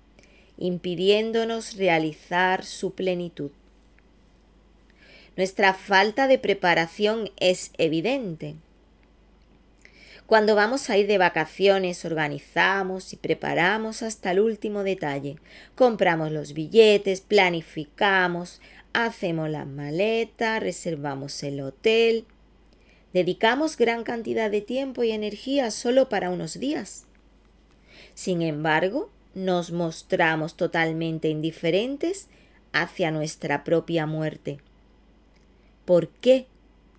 impidiéndonos 0.57 1.77
realizar 1.77 2.65
su 2.65 2.95
plenitud. 2.95 3.51
Nuestra 5.37 5.75
falta 5.75 6.29
de 6.29 6.39
preparación 6.39 7.31
es 7.39 7.73
evidente. 7.79 8.55
Cuando 10.27 10.55
vamos 10.55 10.89
a 10.89 10.97
ir 10.97 11.07
de 11.07 11.19
vacaciones, 11.19 12.05
organizamos 12.05 13.13
y 13.13 13.17
preparamos 13.17 14.03
hasta 14.03 14.31
el 14.31 14.41
último 14.41 14.83
detalle. 14.83 15.37
Compramos 15.75 16.33
los 16.33 16.55
billetes, 16.55 17.21
planificamos, 17.21 18.63
hacemos 18.95 19.51
las 19.51 19.67
maletas, 19.67 20.63
reservamos 20.63 21.43
el 21.43 21.61
hotel. 21.61 22.25
Dedicamos 23.13 23.77
gran 23.77 24.03
cantidad 24.03 24.51
de 24.51 24.63
tiempo 24.63 25.05
y 25.05 25.11
energía 25.11 25.71
solo 25.71 26.09
para 26.09 26.31
unos 26.31 26.59
días. 26.59 27.05
Sin 28.15 28.41
embargo, 28.41 29.11
nos 29.35 29.73
mostramos 29.73 30.57
totalmente 30.57 31.29
indiferentes 31.29 32.29
hacia 32.73 33.11
nuestra 33.11 33.63
propia 33.63 34.07
muerte. 34.07 34.59
¿Por 35.85 36.09
qué 36.09 36.47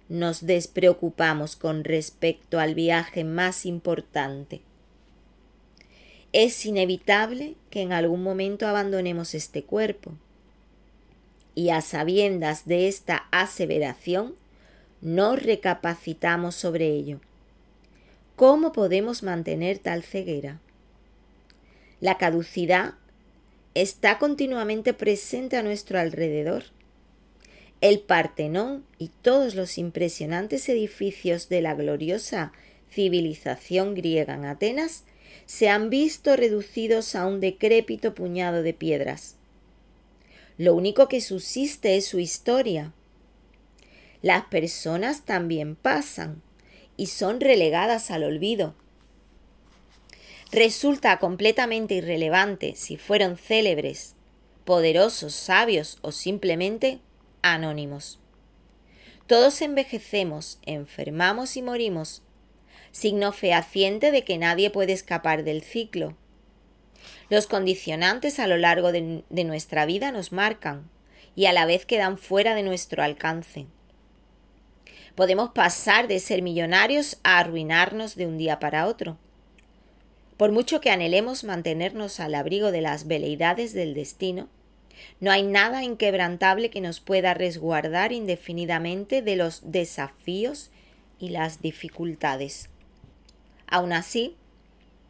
nos 0.08 0.46
despreocupamos 0.46 1.56
con 1.56 1.84
respecto 1.84 2.60
al 2.60 2.76
viaje 2.76 3.24
más 3.24 3.66
importante. 3.66 4.62
Es 6.32 6.66
inevitable 6.66 7.56
que 7.70 7.82
en 7.82 7.94
algún 7.94 8.22
momento 8.22 8.68
abandonemos 8.68 9.34
este 9.34 9.64
cuerpo. 9.64 10.12
Y 11.56 11.70
a 11.70 11.82
sabiendas 11.82 12.66
de 12.66 12.88
esta 12.88 13.28
aseveración, 13.32 14.36
no 15.02 15.36
recapacitamos 15.36 16.56
sobre 16.56 16.88
ello. 16.88 17.20
¿Cómo 18.36 18.74
podemos 18.74 19.24
mantener 19.24 19.80
tal 19.80 20.04
ceguera? 20.04 20.60
La 22.02 22.18
caducidad 22.18 22.96
está 23.74 24.20
continuamente 24.20 24.94
presente 24.94 25.56
a 25.56 25.64
nuestro 25.64 25.98
alrededor 25.98 26.66
el 27.90 28.00
Partenón 28.00 28.84
y 28.98 29.10
todos 29.22 29.54
los 29.54 29.78
impresionantes 29.78 30.68
edificios 30.70 31.50
de 31.50 31.62
la 31.62 31.76
gloriosa 31.76 32.52
civilización 32.90 33.94
griega 33.94 34.34
en 34.34 34.46
Atenas 34.46 35.04
se 35.46 35.70
han 35.70 35.92
visto 35.92 36.36
reducidos 36.36 37.14
a 37.14 37.28
un 37.28 37.40
decrépito 37.40 38.16
puñado 38.16 38.64
de 38.64 38.74
piedras. 38.74 39.36
Lo 40.58 40.74
único 40.74 41.08
que 41.08 41.22
subsiste 41.22 41.96
es 41.96 42.08
su 42.08 42.18
historia. 42.18 42.92
Las 44.24 44.46
personas 44.46 45.24
también 45.24 45.76
pasan 45.76 46.42
y 46.98 47.06
son 47.06 47.40
relegadas 47.40 48.10
al 48.10 48.24
olvido. 48.24 48.74
Resulta 50.52 51.20
completamente 51.20 51.94
irrelevante 51.94 52.74
si 52.76 52.98
fueron 52.98 53.38
célebres, 53.38 54.16
poderosos, 54.64 55.36
sabios 55.36 56.00
o 56.02 56.12
simplemente 56.12 57.00
anónimos. 57.54 58.20
Todos 59.28 59.62
envejecemos, 59.62 60.60
enfermamos 60.64 61.58
y 61.58 61.62
morimos, 61.62 62.24
signo 62.92 63.32
fehaciente 63.32 64.12
de 64.12 64.24
que 64.24 64.38
nadie 64.38 64.70
puede 64.70 64.94
escapar 64.94 65.44
del 65.44 65.62
ciclo. 65.62 66.16
Los 67.30 67.48
condicionantes 67.48 68.40
a 68.40 68.48
lo 68.48 68.58
largo 68.58 68.92
de, 68.92 69.24
de, 69.30 69.44
nuestra 69.44 69.86
vida 69.86 70.12
nos 70.12 70.32
marcan 70.32 70.90
y 71.36 71.48
a 71.48 71.54
la 71.54 71.66
vez 71.66 71.86
quedan 71.86 72.18
fuera 72.18 72.56
de 72.56 72.64
nuestro 72.64 73.04
alcance. 73.04 73.68
Podemos 75.16 75.52
pasar 75.52 76.08
de 76.08 76.20
ser 76.20 76.42
millonarios 76.42 77.18
a 77.24 77.40
arruinarnos 77.40 78.16
de 78.16 78.28
un 78.28 78.38
día 78.38 78.60
para 78.60 78.86
otro. 78.86 79.18
Por 80.38 80.52
mucho 80.52 80.82
que 80.82 80.92
anhelemos 80.92 81.44
mantenernos 81.44 82.20
al 82.20 82.36
abrigo 82.36 82.72
de 82.72 82.82
las 82.82 83.08
veleidades 83.08 83.74
del 83.74 83.94
destino, 83.94 84.50
no 85.20 85.32
hay 85.32 85.44
nada 85.44 85.84
inquebrantable 85.84 86.70
que 86.70 86.82
nos 86.82 87.00
pueda 87.00 87.34
resguardar 87.34 88.12
indefinidamente 88.12 89.22
de 89.22 89.36
los 89.36 89.72
desafíos 89.72 90.72
y 91.20 91.30
las 91.30 91.62
dificultades. 91.62 92.70
Aun 93.68 93.94
así, 93.94 94.36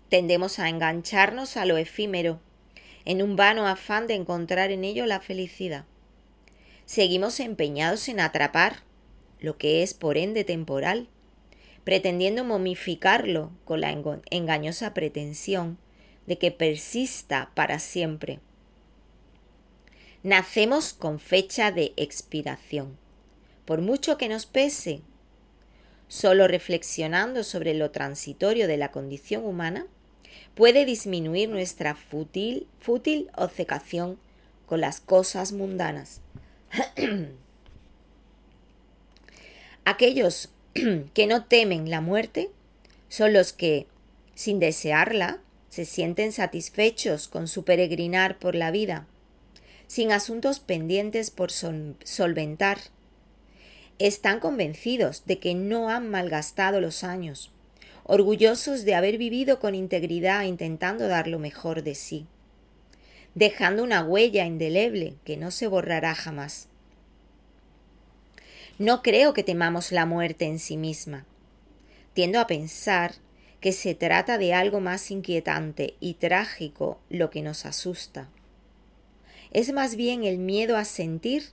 tendemos 0.10 0.60
a 0.60 0.70
engancharnos 0.70 1.58
a 1.58 1.66
lo 1.66 1.78
efímero, 1.78 2.40
en 3.06 3.22
un 3.22 3.36
vano 3.36 3.68
afán 3.68 4.08
de 4.08 4.16
encontrar 4.16 4.72
en 4.72 4.84
ello 4.84 5.06
la 5.06 5.20
felicidad. 5.20 5.86
Seguimos 6.86 7.40
empeñados 7.40 8.08
en 8.10 8.20
atrapar 8.20 8.78
lo 9.40 9.58
que 9.58 9.84
es 9.84 9.94
por 9.94 10.18
ende 10.18 10.44
temporal, 10.44 11.08
pretendiendo 11.84 12.44
momificarlo 12.44 13.52
con 13.64 13.82
la 13.82 13.96
engañosa 14.32 14.94
pretensión 14.94 15.78
de 16.26 16.38
que 16.38 16.52
persista 16.52 17.52
para 17.54 17.80
siempre 17.80 18.40
Nacemos 20.26 20.94
con 20.94 21.20
fecha 21.20 21.72
de 21.72 21.94
expiración. 21.98 22.98
Por 23.64 23.82
mucho 23.82 24.18
que 24.18 24.28
nos 24.28 24.48
pese, 24.48 25.02
solo 26.08 26.48
reflexionando 26.48 27.44
sobre 27.44 27.76
lo 27.76 27.92
transitorio 27.92 28.68
de 28.68 28.78
la 28.78 28.90
condición 28.92 29.46
humana, 29.46 29.86
puede 30.56 30.84
disminuir 30.84 31.50
nuestra 31.50 31.94
fútil, 31.94 32.66
fútil 32.80 33.30
obcecación 33.36 34.18
con 34.66 34.82
las 34.82 35.00
cosas 35.00 35.52
mundanas. 35.52 36.22
Aquellos 39.86 40.50
que 41.14 41.28
no 41.28 41.46
temen 41.46 41.92
la 41.92 42.02
muerte 42.02 42.50
son 43.10 43.32
los 43.32 43.54
que, 43.54 43.86
sin 44.34 44.58
desearla, 44.58 45.40
se 45.70 45.86
sienten 45.86 46.32
satisfechos 46.32 47.28
con 47.28 47.48
su 47.48 47.64
peregrinar 47.64 48.40
por 48.40 48.56
la 48.56 48.72
vida 48.72 49.06
sin 49.88 50.12
asuntos 50.12 50.60
pendientes 50.60 51.32
por 51.32 51.52
solventar. 51.52 52.80
Están 54.00 54.40
convencidos 54.40 55.26
de 55.26 55.40
que 55.40 55.56
no 55.56 55.90
han 55.90 56.10
malgastado 56.10 56.82
los 56.82 57.04
años, 57.04 57.52
orgullosos 58.04 58.84
de 58.84 58.96
haber 58.96 59.18
vivido 59.18 59.60
con 59.60 59.76
integridad 59.76 60.44
intentando 60.44 61.08
dar 61.08 61.28
lo 61.28 61.40
mejor 61.40 61.84
de 61.84 61.96
sí, 61.96 62.26
dejando 63.36 63.84
una 63.84 64.04
huella 64.04 64.46
indeleble 64.46 65.16
que 65.24 65.38
no 65.38 65.52
se 65.52 65.68
borrará 65.68 66.14
jamás. 66.14 66.68
No 68.78 69.02
creo 69.02 69.34
que 69.34 69.44
temamos 69.44 69.94
la 69.94 70.06
muerte 70.06 70.46
en 70.46 70.60
sí 70.60 70.76
misma. 70.76 71.26
Tiendo 72.14 72.42
a 72.42 72.48
pensar 72.48 73.14
que 73.62 73.72
se 73.72 73.96
trata 73.96 74.38
de 74.38 74.54
algo 74.54 74.82
más 74.82 75.10
inquietante 75.12 75.96
y 76.02 76.16
trágico 76.16 77.00
lo 77.10 77.30
que 77.30 77.42
nos 77.42 77.66
asusta 77.66 78.30
es 79.56 79.72
más 79.72 79.96
bien 79.96 80.26
el 80.26 80.38
miedo 80.38 80.76
a 80.76 80.84
sentir 80.84 81.44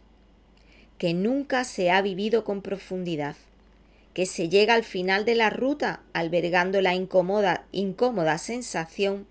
que 0.98 1.14
nunca 1.14 1.62
se 1.62 1.92
ha 1.92 2.02
vivido 2.02 2.42
con 2.42 2.60
profundidad, 2.60 3.36
que 4.12 4.26
se 4.26 4.48
llega 4.48 4.74
al 4.74 4.82
final 4.82 5.24
de 5.24 5.36
la 5.36 5.50
ruta 5.50 6.02
albergando 6.12 6.80
la 6.80 6.96
incómoda, 6.96 7.64
incómoda 7.70 8.38
sensación 8.38 9.28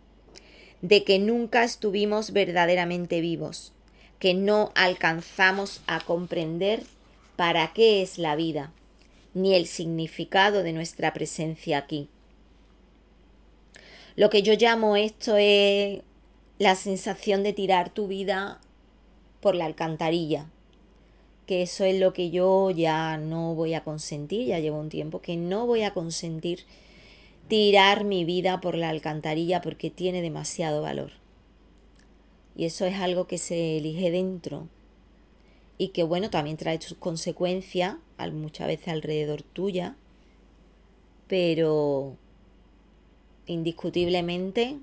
de 0.82 1.04
que 1.04 1.20
nunca 1.20 1.66
estuvimos 1.66 2.32
verdaderamente 2.32 3.20
vivos, 3.20 3.74
que 4.20 4.34
no 4.34 4.72
alcanzamos 4.74 5.82
a 5.86 6.00
comprender 6.00 6.84
para 7.36 7.74
qué 7.74 8.02
es 8.02 8.18
la 8.18 8.38
vida, 8.38 8.72
ni 9.34 9.54
el 9.54 9.68
significado 9.68 10.64
de 10.64 10.72
nuestra 10.72 11.12
presencia 11.12 11.78
aquí. 11.78 12.08
Lo 14.16 14.30
que 14.30 14.44
yo 14.44 14.54
llamo 14.54 14.96
esto 14.96 15.36
es 15.36 16.04
la 16.62 16.76
sensación 16.76 17.42
de 17.42 17.54
tirar 17.54 17.92
tu 17.92 18.06
vida 18.06 18.62
por 19.40 19.56
la 19.56 19.66
alcantarilla. 19.66 20.46
Que 21.48 21.64
eso 21.64 21.86
es 21.86 22.00
lo 22.00 22.14
que 22.14 22.30
yo 22.30 22.70
ya 22.70 23.18
no 23.18 23.56
voy 23.56 23.74
a 23.74 23.84
consentir, 23.84 24.46
ya 24.46 24.60
llevo 24.60 24.80
un 24.80 24.90
tiempo 24.90 25.24
que 25.24 25.38
no 25.38 25.66
voy 25.66 25.82
a 25.82 25.96
consentir 25.96 26.66
tirar 27.48 28.04
mi 28.04 28.26
vida 28.26 28.62
por 28.62 28.76
la 28.76 28.90
alcantarilla 28.90 29.60
porque 29.62 29.90
tiene 29.90 30.22
demasiado 30.22 30.84
valor. 30.84 31.14
Y 32.56 32.66
eso 32.66 32.86
es 32.86 33.00
algo 33.00 33.26
que 33.26 33.40
se 33.40 33.78
elige 33.78 34.12
dentro 34.12 34.68
y 35.80 35.88
que 35.88 36.04
bueno, 36.04 36.30
también 36.30 36.58
trae 36.58 36.80
sus 36.80 36.96
consecuencias, 36.96 37.96
muchas 38.34 38.68
veces 38.68 38.90
alrededor 38.90 39.42
tuya, 39.42 39.96
pero 41.28 42.18
indiscutiblemente 43.48 44.78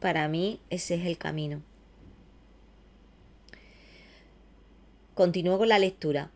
para 0.00 0.28
mí 0.28 0.60
ese 0.70 0.94
es 0.96 1.06
el 1.06 1.18
camino. 1.18 1.62
Continúo 5.14 5.58
con 5.58 5.68
la 5.68 5.78
lectura. 5.78 6.30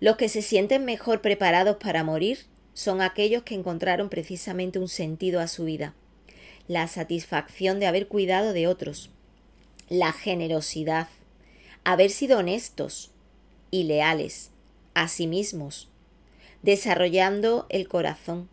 Los 0.00 0.16
que 0.16 0.28
se 0.28 0.42
sienten 0.42 0.84
mejor 0.84 1.20
preparados 1.20 1.76
para 1.78 2.04
morir 2.04 2.46
son 2.72 3.00
aquellos 3.00 3.42
que 3.42 3.54
encontraron 3.54 4.08
precisamente 4.08 4.78
un 4.78 4.88
sentido 4.88 5.40
a 5.40 5.48
su 5.48 5.64
vida, 5.64 5.94
la 6.68 6.86
satisfacción 6.88 7.80
de 7.80 7.86
haber 7.86 8.08
cuidado 8.08 8.52
de 8.52 8.66
otros, 8.66 9.10
la 9.88 10.12
generosidad, 10.12 11.08
haber 11.84 12.10
sido 12.10 12.38
honestos 12.38 13.10
y 13.70 13.84
leales 13.84 14.50
a 14.94 15.08
sí 15.08 15.26
mismos, 15.26 15.88
desarrollando 16.62 17.66
el 17.68 17.88
corazón 17.88 18.48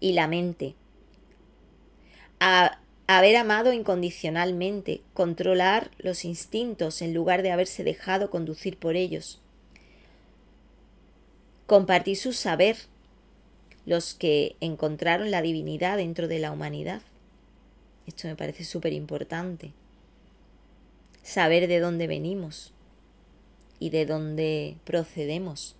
y 0.00 0.12
la 0.12 0.26
mente, 0.26 0.74
haber 3.18 3.36
amado 3.36 3.72
incondicionalmente, 3.72 5.02
controlar 5.14 5.90
los 5.98 6.24
instintos 6.24 7.02
en 7.02 7.14
lugar 7.14 7.42
de 7.42 7.50
haberse 7.50 7.84
dejado 7.84 8.30
conducir 8.30 8.78
por 8.78 8.96
ellos, 8.96 9.40
compartir 11.66 12.16
su 12.16 12.32
saber, 12.32 12.76
los 13.86 14.14
que 14.14 14.56
encontraron 14.60 15.30
la 15.30 15.42
divinidad 15.42 15.96
dentro 15.96 16.28
de 16.28 16.38
la 16.38 16.52
humanidad. 16.52 17.02
Esto 18.06 18.28
me 18.28 18.36
parece 18.36 18.64
súper 18.64 18.92
importante. 18.92 19.72
Saber 21.22 21.66
de 21.66 21.80
dónde 21.80 22.06
venimos 22.06 22.72
y 23.78 23.90
de 23.90 24.06
dónde 24.06 24.76
procedemos. 24.84 25.76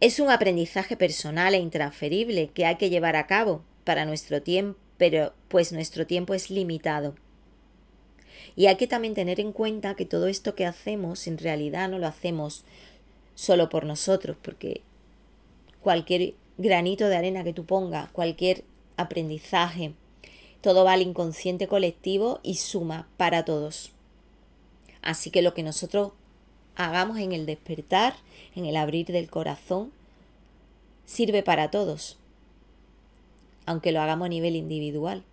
Es 0.00 0.18
un 0.18 0.30
aprendizaje 0.30 0.96
personal 0.96 1.54
e 1.54 1.58
intransferible 1.58 2.48
que 2.48 2.66
hay 2.66 2.76
que 2.76 2.90
llevar 2.90 3.14
a 3.14 3.26
cabo 3.26 3.62
para 3.84 4.04
nuestro 4.04 4.42
tiempo, 4.42 4.78
pero 4.96 5.32
pues 5.48 5.72
nuestro 5.72 6.06
tiempo 6.06 6.34
es 6.34 6.50
limitado. 6.50 7.14
Y 8.56 8.66
hay 8.66 8.76
que 8.76 8.86
también 8.86 9.14
tener 9.14 9.40
en 9.40 9.52
cuenta 9.52 9.94
que 9.94 10.06
todo 10.06 10.26
esto 10.26 10.54
que 10.54 10.66
hacemos 10.66 11.26
en 11.26 11.38
realidad 11.38 11.88
no 11.88 11.98
lo 11.98 12.06
hacemos 12.06 12.64
solo 13.34 13.68
por 13.68 13.84
nosotros, 13.84 14.36
porque 14.40 14.82
cualquier 15.80 16.34
granito 16.56 17.08
de 17.08 17.16
arena 17.16 17.44
que 17.44 17.52
tú 17.52 17.64
pongas, 17.64 18.10
cualquier 18.10 18.64
aprendizaje, 18.96 19.92
todo 20.60 20.84
va 20.84 20.92
al 20.92 21.02
inconsciente 21.02 21.66
colectivo 21.66 22.40
y 22.42 22.54
suma 22.54 23.08
para 23.16 23.44
todos. 23.44 23.92
Así 25.02 25.30
que 25.30 25.42
lo 25.42 25.52
que 25.52 25.62
nosotros 25.62 26.12
hagamos 26.76 27.18
en 27.18 27.32
el 27.32 27.44
despertar, 27.44 28.14
en 28.54 28.66
el 28.66 28.76
abrir 28.76 29.06
del 29.06 29.28
corazón, 29.28 29.92
sirve 31.04 31.42
para 31.42 31.70
todos 31.70 32.18
aunque 33.66 33.92
lo 33.92 34.00
hagamos 34.00 34.26
a 34.26 34.30
nivel 34.30 34.56
individual. 34.56 35.24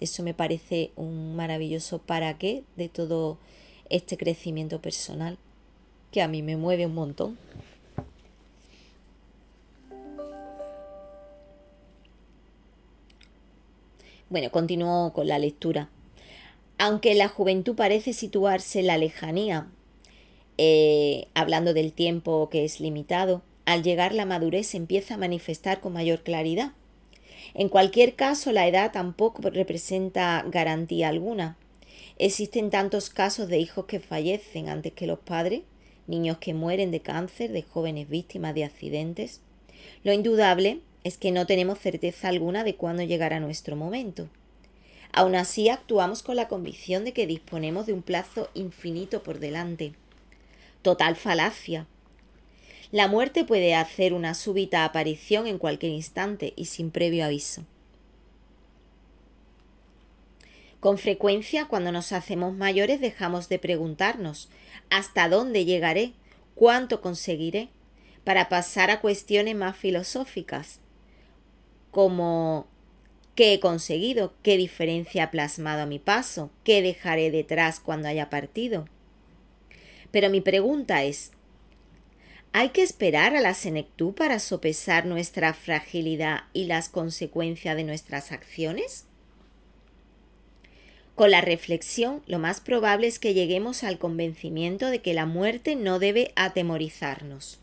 Eso 0.00 0.22
me 0.22 0.34
parece 0.34 0.90
un 0.96 1.36
maravilloso 1.36 1.98
para 1.98 2.36
qué 2.38 2.64
de 2.76 2.88
todo 2.88 3.38
este 3.88 4.16
crecimiento 4.16 4.80
personal, 4.80 5.38
que 6.10 6.22
a 6.22 6.28
mí 6.28 6.42
me 6.42 6.56
mueve 6.56 6.86
un 6.86 6.94
montón. 6.94 7.38
Bueno, 14.28 14.50
continúo 14.50 15.12
con 15.12 15.28
la 15.28 15.38
lectura. 15.38 15.90
Aunque 16.78 17.14
la 17.14 17.28
juventud 17.28 17.76
parece 17.76 18.14
situarse 18.14 18.80
en 18.80 18.86
la 18.86 18.96
lejanía, 18.96 19.68
eh, 20.56 21.28
hablando 21.34 21.74
del 21.74 21.92
tiempo 21.92 22.48
que 22.48 22.64
es 22.64 22.80
limitado, 22.80 23.42
al 23.66 23.82
llegar 23.82 24.14
la 24.14 24.24
madurez 24.24 24.74
empieza 24.74 25.14
a 25.14 25.18
manifestar 25.18 25.80
con 25.80 25.92
mayor 25.92 26.22
claridad. 26.22 26.72
En 27.54 27.68
cualquier 27.68 28.14
caso, 28.14 28.52
la 28.52 28.66
edad 28.66 28.92
tampoco 28.92 29.48
representa 29.50 30.44
garantía 30.48 31.08
alguna. 31.08 31.56
Existen 32.18 32.70
tantos 32.70 33.10
casos 33.10 33.48
de 33.48 33.58
hijos 33.58 33.86
que 33.86 34.00
fallecen 34.00 34.68
antes 34.68 34.92
que 34.92 35.06
los 35.06 35.18
padres, 35.18 35.62
niños 36.06 36.38
que 36.38 36.54
mueren 36.54 36.90
de 36.90 37.00
cáncer, 37.00 37.52
de 37.52 37.62
jóvenes 37.62 38.08
víctimas 38.08 38.54
de 38.54 38.64
accidentes. 38.64 39.40
Lo 40.04 40.12
indudable 40.12 40.80
es 41.04 41.18
que 41.18 41.32
no 41.32 41.46
tenemos 41.46 41.78
certeza 41.78 42.28
alguna 42.28 42.64
de 42.64 42.76
cuándo 42.76 43.02
llegará 43.02 43.40
nuestro 43.40 43.76
momento. 43.76 44.28
Aún 45.12 45.34
así, 45.34 45.68
actuamos 45.68 46.22
con 46.22 46.36
la 46.36 46.48
convicción 46.48 47.04
de 47.04 47.12
que 47.12 47.26
disponemos 47.26 47.86
de 47.86 47.92
un 47.92 48.02
plazo 48.02 48.48
infinito 48.54 49.22
por 49.22 49.38
delante. 49.38 49.92
Total 50.80 51.16
falacia, 51.16 51.86
la 52.92 53.08
muerte 53.08 53.44
puede 53.44 53.74
hacer 53.74 54.12
una 54.12 54.34
súbita 54.34 54.84
aparición 54.84 55.48
en 55.48 55.58
cualquier 55.58 55.90
instante 55.90 56.52
y 56.54 56.66
sin 56.66 56.92
previo 56.92 57.24
aviso. 57.24 57.64
Con 60.78 60.98
frecuencia, 60.98 61.66
cuando 61.66 61.90
nos 61.90 62.12
hacemos 62.12 62.54
mayores, 62.54 63.00
dejamos 63.00 63.48
de 63.48 63.58
preguntarnos 63.58 64.48
¿hasta 64.90 65.28
dónde 65.28 65.64
llegaré? 65.64 66.12
¿Cuánto 66.54 67.00
conseguiré? 67.00 67.70
para 68.24 68.48
pasar 68.48 68.90
a 68.90 69.00
cuestiones 69.00 69.56
más 69.56 69.76
filosóficas, 69.76 70.80
como 71.90 72.66
¿qué 73.34 73.54
he 73.54 73.60
conseguido? 73.60 74.32
¿Qué 74.42 74.56
diferencia 74.56 75.24
ha 75.24 75.30
plasmado 75.30 75.82
a 75.82 75.86
mi 75.86 75.98
paso? 75.98 76.50
¿Qué 76.64 76.82
dejaré 76.82 77.30
detrás 77.30 77.80
cuando 77.80 78.08
haya 78.08 78.30
partido? 78.30 78.86
Pero 80.10 80.30
mi 80.30 80.40
pregunta 80.40 81.02
es, 81.04 81.32
¿Hay 82.54 82.68
que 82.68 82.82
esperar 82.82 83.34
a 83.34 83.40
la 83.40 83.54
senectud 83.54 84.12
para 84.12 84.38
sopesar 84.38 85.06
nuestra 85.06 85.54
fragilidad 85.54 86.44
y 86.52 86.64
las 86.64 86.90
consecuencias 86.90 87.76
de 87.76 87.84
nuestras 87.84 88.30
acciones? 88.30 89.06
Con 91.14 91.30
la 91.30 91.40
reflexión, 91.40 92.22
lo 92.26 92.38
más 92.38 92.60
probable 92.60 93.06
es 93.06 93.18
que 93.18 93.32
lleguemos 93.32 93.84
al 93.84 93.98
convencimiento 93.98 94.88
de 94.88 95.00
que 95.00 95.14
la 95.14 95.24
muerte 95.24 95.76
no 95.76 95.98
debe 95.98 96.32
atemorizarnos. 96.36 97.58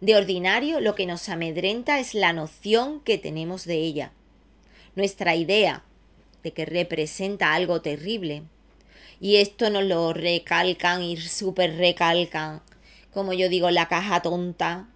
De 0.00 0.16
ordinario, 0.16 0.80
lo 0.80 0.96
que 0.96 1.06
nos 1.06 1.28
amedrenta 1.28 2.00
es 2.00 2.14
la 2.14 2.32
noción 2.32 3.00
que 3.00 3.16
tenemos 3.16 3.64
de 3.64 3.76
ella, 3.76 4.12
nuestra 4.96 5.36
idea 5.36 5.84
de 6.42 6.52
que 6.52 6.66
representa 6.66 7.54
algo 7.54 7.80
terrible. 7.80 8.42
Y 9.20 9.36
esto 9.36 9.70
nos 9.70 9.84
lo 9.84 10.12
recalcan 10.12 11.02
y 11.02 11.16
súper 11.16 11.76
recalcan 11.76 12.62
como 13.12 13.32
yo 13.32 13.48
digo, 13.48 13.70
la 13.70 13.88
caja 13.88 14.22
tonta 14.22 14.88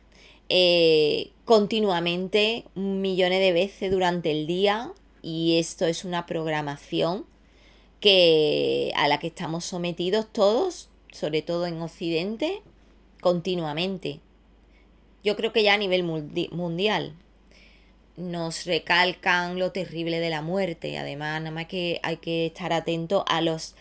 eh, 0.49 1.31
continuamente, 1.45 2.65
millones 2.75 3.41
de 3.41 3.53
veces 3.53 3.91
durante 3.91 4.31
el 4.31 4.47
día 4.47 4.93
y 5.23 5.59
esto 5.59 5.87
es 5.87 6.05
una 6.05 6.27
programación 6.27 7.25
que 8.01 8.93
a 8.97 9.09
la 9.09 9.19
que 9.19 9.29
estamos 9.29 9.65
sometidos 9.65 10.27
todos, 10.31 10.91
sobre 11.11 11.41
todo 11.43 11.67
en 11.67 11.81
Occidente, 11.81 12.61
continuamente. 13.21 14.21
Yo 15.25 15.37
creo 15.37 15.53
que 15.53 15.63
ya 15.63 15.75
a 15.75 15.79
nivel 15.79 16.03
mundial 16.03 17.15
nos 18.17 18.67
recalcan 18.67 19.59
lo 19.59 19.73
terrible 19.73 20.21
de 20.21 20.31
la 20.31 20.43
muerte. 20.43 20.99
Además, 20.99 21.41
nada 21.41 21.53
más 21.53 21.67
que 21.67 22.01
hay 22.03 22.17
que 22.17 22.47
estar 22.47 22.73
atento 22.73 23.25
a 23.29 23.41
los 23.41 23.75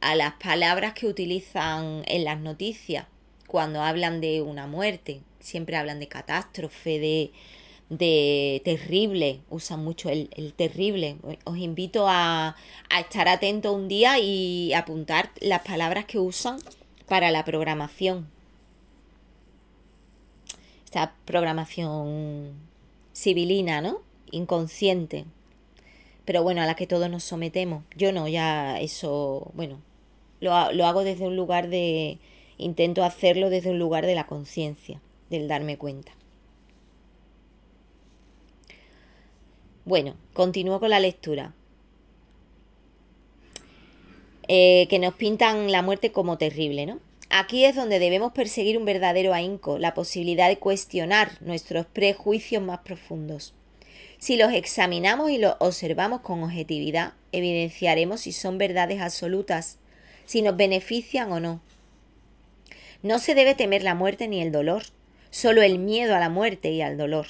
a 0.00 0.14
las 0.14 0.34
palabras 0.34 0.92
que 0.92 1.06
utilizan 1.06 2.02
en 2.06 2.24
las 2.24 2.38
noticias 2.40 3.06
cuando 3.46 3.82
hablan 3.82 4.20
de 4.20 4.42
una 4.42 4.66
muerte. 4.66 5.20
Siempre 5.40 5.76
hablan 5.76 6.00
de 6.00 6.08
catástrofe, 6.08 6.98
de, 6.98 7.32
de 7.88 8.60
terrible, 8.64 9.40
usan 9.48 9.84
mucho 9.84 10.10
el, 10.10 10.28
terrible. 10.54 11.16
Os 11.44 11.56
invito 11.56 12.06
a, 12.08 12.56
a, 12.90 13.00
estar 13.00 13.28
atento 13.28 13.72
un 13.72 13.88
día 13.88 14.18
y 14.18 14.72
apuntar 14.72 15.30
las 15.40 15.62
palabras 15.62 16.04
que 16.06 16.18
usan 16.18 16.58
para 17.06 17.30
la 17.30 17.44
programación. 17.44 18.28
Esta 20.84 21.14
programación 21.24 22.54
civilina, 23.14 23.80
¿no? 23.80 24.00
Inconsciente. 24.30 25.24
Pero 26.24 26.42
bueno, 26.42 26.62
a 26.62 26.66
la 26.66 26.74
que 26.74 26.88
todos 26.88 27.08
nos 27.08 27.22
sometemos. 27.22 27.84
Yo 27.96 28.10
no, 28.10 28.26
ya 28.26 28.80
eso, 28.80 29.52
bueno, 29.54 29.80
lo, 30.40 30.72
lo 30.72 30.86
hago 30.86 31.04
desde 31.04 31.24
un 31.24 31.36
lugar 31.36 31.68
de, 31.68 32.18
Intento 32.58 33.04
hacerlo 33.04 33.50
desde 33.50 33.70
un 33.70 33.78
lugar 33.78 34.06
de 34.06 34.14
la 34.14 34.26
conciencia, 34.26 35.00
del 35.30 35.48
darme 35.48 35.76
cuenta. 35.76 36.12
Bueno, 39.84 40.16
continúo 40.32 40.80
con 40.80 40.90
la 40.90 41.00
lectura. 41.00 41.54
Eh, 44.48 44.86
que 44.88 44.98
nos 44.98 45.14
pintan 45.14 45.70
la 45.70 45.82
muerte 45.82 46.12
como 46.12 46.38
terrible, 46.38 46.86
¿no? 46.86 47.00
Aquí 47.30 47.64
es 47.64 47.74
donde 47.74 47.98
debemos 47.98 48.32
perseguir 48.32 48.78
un 48.78 48.84
verdadero 48.84 49.34
ahínco, 49.34 49.78
la 49.78 49.94
posibilidad 49.94 50.48
de 50.48 50.58
cuestionar 50.58 51.42
nuestros 51.42 51.86
prejuicios 51.86 52.62
más 52.62 52.80
profundos. 52.80 53.54
Si 54.18 54.36
los 54.36 54.52
examinamos 54.52 55.30
y 55.30 55.38
los 55.38 55.56
observamos 55.58 56.20
con 56.20 56.42
objetividad, 56.42 57.14
evidenciaremos 57.32 58.22
si 58.22 58.32
son 58.32 58.58
verdades 58.58 59.00
absolutas, 59.00 59.78
si 60.24 60.42
nos 60.42 60.56
benefician 60.56 61.32
o 61.32 61.40
no, 61.40 61.60
no 63.06 63.18
se 63.18 63.34
debe 63.34 63.54
temer 63.54 63.82
la 63.82 63.94
muerte 63.94 64.28
ni 64.28 64.42
el 64.42 64.52
dolor, 64.52 64.82
solo 65.30 65.62
el 65.62 65.78
miedo 65.78 66.14
a 66.14 66.20
la 66.20 66.28
muerte 66.28 66.70
y 66.70 66.82
al 66.82 66.96
dolor. 66.98 67.26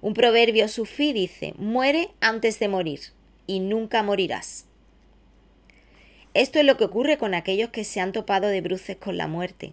Un 0.00 0.14
proverbio 0.14 0.66
sufí 0.68 1.12
dice, 1.12 1.54
muere 1.58 2.08
antes 2.20 2.58
de 2.58 2.68
morir 2.68 3.00
y 3.46 3.60
nunca 3.60 4.02
morirás. 4.02 4.66
Esto 6.32 6.58
es 6.58 6.64
lo 6.64 6.76
que 6.76 6.84
ocurre 6.84 7.18
con 7.18 7.34
aquellos 7.34 7.70
que 7.70 7.84
se 7.84 8.00
han 8.00 8.12
topado 8.12 8.48
de 8.48 8.60
bruces 8.60 8.96
con 8.96 9.16
la 9.16 9.26
muerte. 9.26 9.72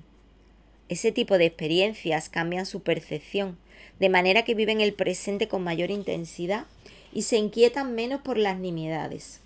Ese 0.90 1.12
tipo 1.12 1.38
de 1.38 1.46
experiencias 1.46 2.30
cambian 2.30 2.66
su 2.66 2.82
percepción, 2.82 3.58
de 4.00 4.10
manera 4.10 4.44
que 4.44 4.56
viven 4.56 4.82
el 4.82 4.94
presente 4.94 5.48
con 5.48 5.64
mayor 5.64 5.92
intensidad 5.92 6.66
y 7.14 7.22
se 7.24 7.38
inquietan 7.38 7.96
menos 7.96 8.22
por 8.22 8.38
las 8.38 8.58
nimiedades. 8.58 9.42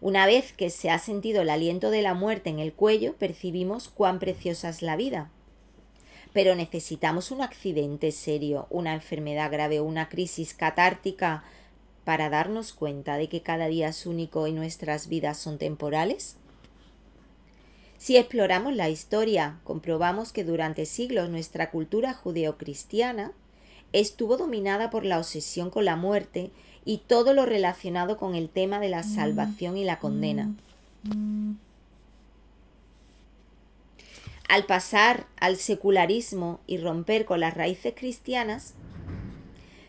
Una 0.00 0.24
vez 0.24 0.52
que 0.52 0.70
se 0.70 0.90
ha 0.90 0.98
sentido 0.98 1.42
el 1.42 1.50
aliento 1.50 1.90
de 1.90 2.02
la 2.02 2.14
muerte 2.14 2.48
en 2.48 2.58
el 2.58 2.72
cuello, 2.72 3.14
percibimos 3.16 3.88
cuán 3.88 4.18
preciosa 4.18 4.68
es 4.70 4.82
la 4.82 4.96
vida. 4.96 5.30
pero 6.32 6.54
necesitamos 6.54 7.30
un 7.32 7.42
accidente 7.42 8.12
serio, 8.12 8.66
una 8.70 8.94
enfermedad 8.94 9.50
grave 9.50 9.80
o 9.80 9.84
una 9.84 10.08
crisis 10.08 10.54
catártica 10.54 11.42
para 12.04 12.30
darnos 12.30 12.72
cuenta 12.72 13.16
de 13.16 13.28
que 13.28 13.42
cada 13.42 13.66
día 13.66 13.88
es 13.88 14.06
único 14.06 14.46
y 14.46 14.52
nuestras 14.52 15.08
vidas 15.08 15.38
son 15.38 15.58
temporales? 15.58 16.36
Si 17.98 18.16
exploramos 18.16 18.74
la 18.74 18.88
historia, 18.88 19.60
comprobamos 19.64 20.32
que 20.32 20.44
durante 20.44 20.86
siglos 20.86 21.28
nuestra 21.28 21.70
cultura 21.70 22.14
judeocristiana 22.14 23.32
estuvo 23.92 24.36
dominada 24.36 24.88
por 24.88 25.04
la 25.04 25.18
obsesión 25.18 25.68
con 25.68 25.84
la 25.84 25.96
muerte 25.96 26.50
y 26.84 26.98
todo 26.98 27.34
lo 27.34 27.46
relacionado 27.46 28.16
con 28.16 28.34
el 28.34 28.48
tema 28.48 28.80
de 28.80 28.88
la 28.88 29.02
salvación 29.02 29.76
y 29.76 29.84
la 29.84 29.98
condena. 29.98 30.54
Al 34.48 34.64
pasar 34.66 35.26
al 35.38 35.56
secularismo 35.56 36.60
y 36.66 36.78
romper 36.78 37.24
con 37.24 37.40
las 37.40 37.54
raíces 37.54 37.94
cristianas, 37.96 38.74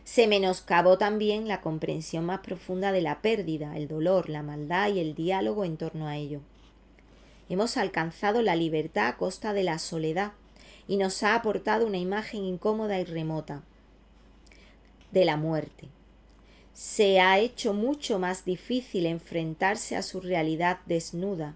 se 0.03 0.27
menoscabó 0.27 0.97
también 0.97 1.47
la 1.47 1.61
comprensión 1.61 2.25
más 2.25 2.41
profunda 2.41 2.91
de 2.91 3.01
la 3.01 3.21
pérdida, 3.21 3.77
el 3.77 3.87
dolor, 3.87 4.29
la 4.29 4.43
maldad 4.43 4.89
y 4.93 4.99
el 4.99 5.15
diálogo 5.15 5.65
en 5.65 5.77
torno 5.77 6.07
a 6.07 6.17
ello. 6.17 6.41
Hemos 7.49 7.77
alcanzado 7.77 8.41
la 8.41 8.55
libertad 8.55 9.07
a 9.07 9.17
costa 9.17 9.53
de 9.53 9.63
la 9.63 9.79
soledad 9.79 10.33
y 10.87 10.97
nos 10.97 11.23
ha 11.23 11.35
aportado 11.35 11.87
una 11.87 11.97
imagen 11.97 12.43
incómoda 12.43 12.99
y 12.99 13.05
remota 13.05 13.63
de 15.11 15.25
la 15.25 15.37
muerte. 15.37 15.87
Se 16.73 17.19
ha 17.19 17.37
hecho 17.39 17.73
mucho 17.73 18.17
más 18.17 18.45
difícil 18.45 19.05
enfrentarse 19.05 19.95
a 19.95 20.01
su 20.01 20.21
realidad 20.21 20.79
desnuda. 20.85 21.55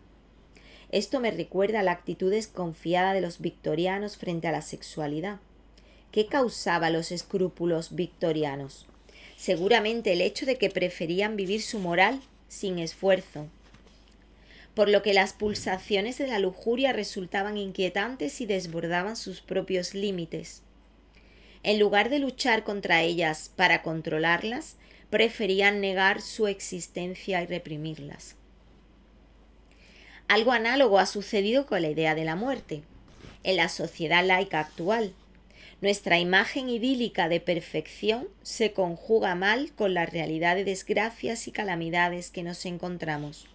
Esto 0.92 1.20
me 1.20 1.32
recuerda 1.32 1.80
a 1.80 1.84
la 1.84 1.92
actitud 1.92 2.32
desconfiada 2.32 3.14
de 3.14 3.22
los 3.22 3.40
victorianos 3.40 4.18
frente 4.18 4.48
a 4.48 4.52
la 4.52 4.62
sexualidad. 4.62 5.40
¿Qué 6.12 6.28
causaba 6.28 6.90
los 6.90 7.12
escrúpulos 7.12 7.96
victorianos? 7.96 8.88
Seguramente 9.36 10.14
el 10.14 10.22
hecho 10.22 10.46
de 10.46 10.58
que 10.58 10.70
preferían 10.70 11.36
vivir 11.36 11.62
su 11.62 11.80
moral 11.80 12.22
sin 12.48 12.80
esfuerzo, 12.80 13.48
por 14.76 14.90
lo 14.90 15.02
que 15.02 15.14
las 15.14 15.34
pulsaciones 15.34 16.18
de 16.18 16.28
la 16.28 16.40
lujuria 16.40 16.94
resultaban 16.94 17.58
inquietantes 17.58 18.40
y 18.42 18.46
desbordaban 18.46 19.16
sus 19.16 19.42
propios 19.42 19.94
límites. 19.94 20.62
En 21.64 21.80
lugar 21.80 22.10
de 22.10 22.20
luchar 22.20 22.64
contra 22.64 23.02
ellas 23.02 23.52
para 23.56 23.82
controlarlas, 23.82 24.78
preferían 25.10 25.82
negar 25.82 26.22
su 26.22 26.48
existencia 26.48 27.42
y 27.42 27.46
reprimirlas. 27.46 28.36
Algo 30.28 30.52
análogo 30.52 31.00
ha 31.00 31.06
sucedido 31.06 31.66
con 31.66 31.82
la 31.82 31.90
idea 31.90 32.16
de 32.16 32.26
la 32.26 32.36
muerte. 32.36 32.84
En 33.44 33.58
la 33.58 33.70
sociedad 33.70 34.26
laica 34.26 34.60
actual, 34.60 35.14
nuestra 35.82 36.18
imagen 36.18 36.70
idílica 36.70 37.30
de 37.30 37.40
perfección 37.40 38.28
se 38.42 38.74
conjuga 38.74 39.36
mal 39.36 39.72
con 39.74 39.94
la 39.94 40.06
realidad 40.06 40.56
de 40.56 40.64
desgracias 40.64 41.48
y 41.48 41.52
calamidades 41.52 42.32
que 42.32 42.44
nos 42.44 42.66
encontramos 42.66 43.48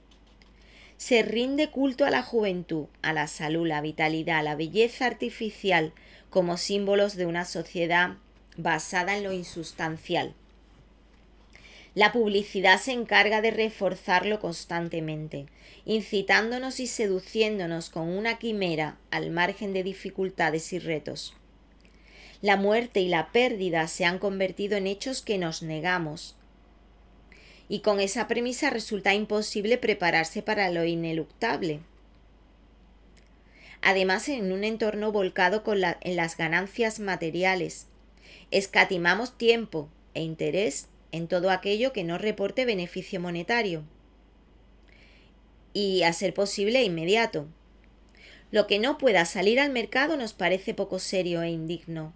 se 1.00 1.22
rinde 1.22 1.70
culto 1.70 2.04
a 2.04 2.10
la 2.10 2.22
juventud, 2.22 2.84
a 3.00 3.14
la 3.14 3.26
salud, 3.26 3.66
la 3.66 3.80
vitalidad, 3.80 4.44
la 4.44 4.54
belleza 4.54 5.06
artificial 5.06 5.94
como 6.28 6.58
símbolos 6.58 7.16
de 7.16 7.24
una 7.24 7.46
sociedad 7.46 8.18
basada 8.58 9.16
en 9.16 9.24
lo 9.24 9.32
insustancial. 9.32 10.34
La 11.94 12.12
publicidad 12.12 12.80
se 12.80 12.92
encarga 12.92 13.40
de 13.40 13.50
reforzarlo 13.50 14.38
constantemente, 14.38 15.46
incitándonos 15.84 16.78
y 16.78 16.86
seduciéndonos 16.86 17.90
con 17.90 18.08
una 18.08 18.38
quimera 18.38 18.96
al 19.10 19.30
margen 19.30 19.72
de 19.72 19.82
dificultades 19.82 20.72
y 20.72 20.78
retos. 20.78 21.34
La 22.42 22.56
muerte 22.56 23.00
y 23.00 23.08
la 23.08 23.32
pérdida 23.32 23.88
se 23.88 24.04
han 24.04 24.18
convertido 24.18 24.76
en 24.76 24.86
hechos 24.86 25.20
que 25.20 25.36
nos 25.36 25.62
negamos, 25.62 26.36
y 27.68 27.80
con 27.80 28.00
esa 28.00 28.28
premisa 28.28 28.70
resulta 28.70 29.14
imposible 29.14 29.76
prepararse 29.76 30.42
para 30.42 30.70
lo 30.70 30.84
ineluctable. 30.84 31.80
Además, 33.82 34.28
en 34.28 34.52
un 34.52 34.62
entorno 34.64 35.10
volcado 35.10 35.62
en 36.00 36.16
las 36.16 36.36
ganancias 36.36 37.00
materiales, 37.00 37.86
escatimamos 38.50 39.36
tiempo 39.36 39.88
e 40.14 40.22
interés 40.22 40.88
en 41.12 41.28
todo 41.28 41.50
aquello 41.50 41.92
que 41.92 42.04
no 42.04 42.18
reporte 42.18 42.64
beneficio 42.64 43.20
monetario 43.20 43.84
y, 45.72 46.02
a 46.02 46.12
ser 46.12 46.34
posible, 46.34 46.82
inmediato. 46.82 47.46
Lo 48.50 48.66
que 48.66 48.78
no 48.78 48.98
pueda 48.98 49.24
salir 49.24 49.60
al 49.60 49.70
mercado 49.70 50.16
nos 50.16 50.32
parece 50.32 50.74
poco 50.74 50.98
serio 50.98 51.42
e 51.42 51.50
indigno. 51.50 52.12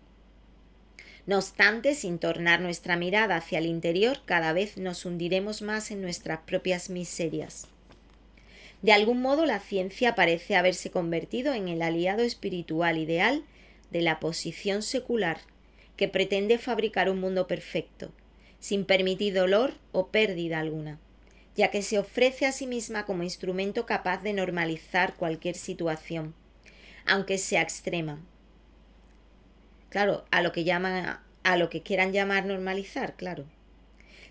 No 1.26 1.38
obstante, 1.38 1.94
sin 1.94 2.18
tornar 2.18 2.60
nuestra 2.60 2.96
mirada 2.96 3.36
hacia 3.36 3.58
el 3.58 3.66
interior, 3.66 4.20
cada 4.24 4.52
vez 4.52 4.76
nos 4.76 5.04
hundiremos 5.04 5.62
más 5.62 5.90
en 5.90 6.02
nuestras 6.02 6.40
propias 6.40 6.90
miserias. 6.90 7.68
De 8.82 8.92
algún 8.92 9.22
modo 9.22 9.46
la 9.46 9.60
ciencia 9.60 10.14
parece 10.14 10.56
haberse 10.56 10.90
convertido 10.90 11.54
en 11.54 11.68
el 11.68 11.80
aliado 11.80 12.22
espiritual 12.22 12.98
ideal 12.98 13.44
de 13.90 14.02
la 14.02 14.20
posición 14.20 14.82
secular, 14.82 15.38
que 15.96 16.08
pretende 16.08 16.58
fabricar 16.58 17.08
un 17.08 17.20
mundo 17.20 17.46
perfecto, 17.46 18.10
sin 18.64 18.86
permitir 18.86 19.34
dolor 19.34 19.74
o 19.92 20.06
pérdida 20.06 20.58
alguna, 20.58 20.98
ya 21.54 21.70
que 21.70 21.82
se 21.82 21.98
ofrece 21.98 22.46
a 22.46 22.52
sí 22.52 22.66
misma 22.66 23.04
como 23.04 23.22
instrumento 23.22 23.84
capaz 23.84 24.22
de 24.22 24.32
normalizar 24.32 25.16
cualquier 25.16 25.54
situación, 25.54 26.32
aunque 27.04 27.36
sea 27.36 27.60
extrema, 27.60 28.22
Claro, 29.90 30.24
a 30.30 30.40
lo 30.40 30.50
que 30.50 30.64
llaman, 30.64 31.20
a 31.42 31.56
lo 31.58 31.68
que 31.68 31.82
quieran 31.82 32.14
llamar 32.14 32.46
normalizar, 32.46 33.16
claro. 33.16 33.44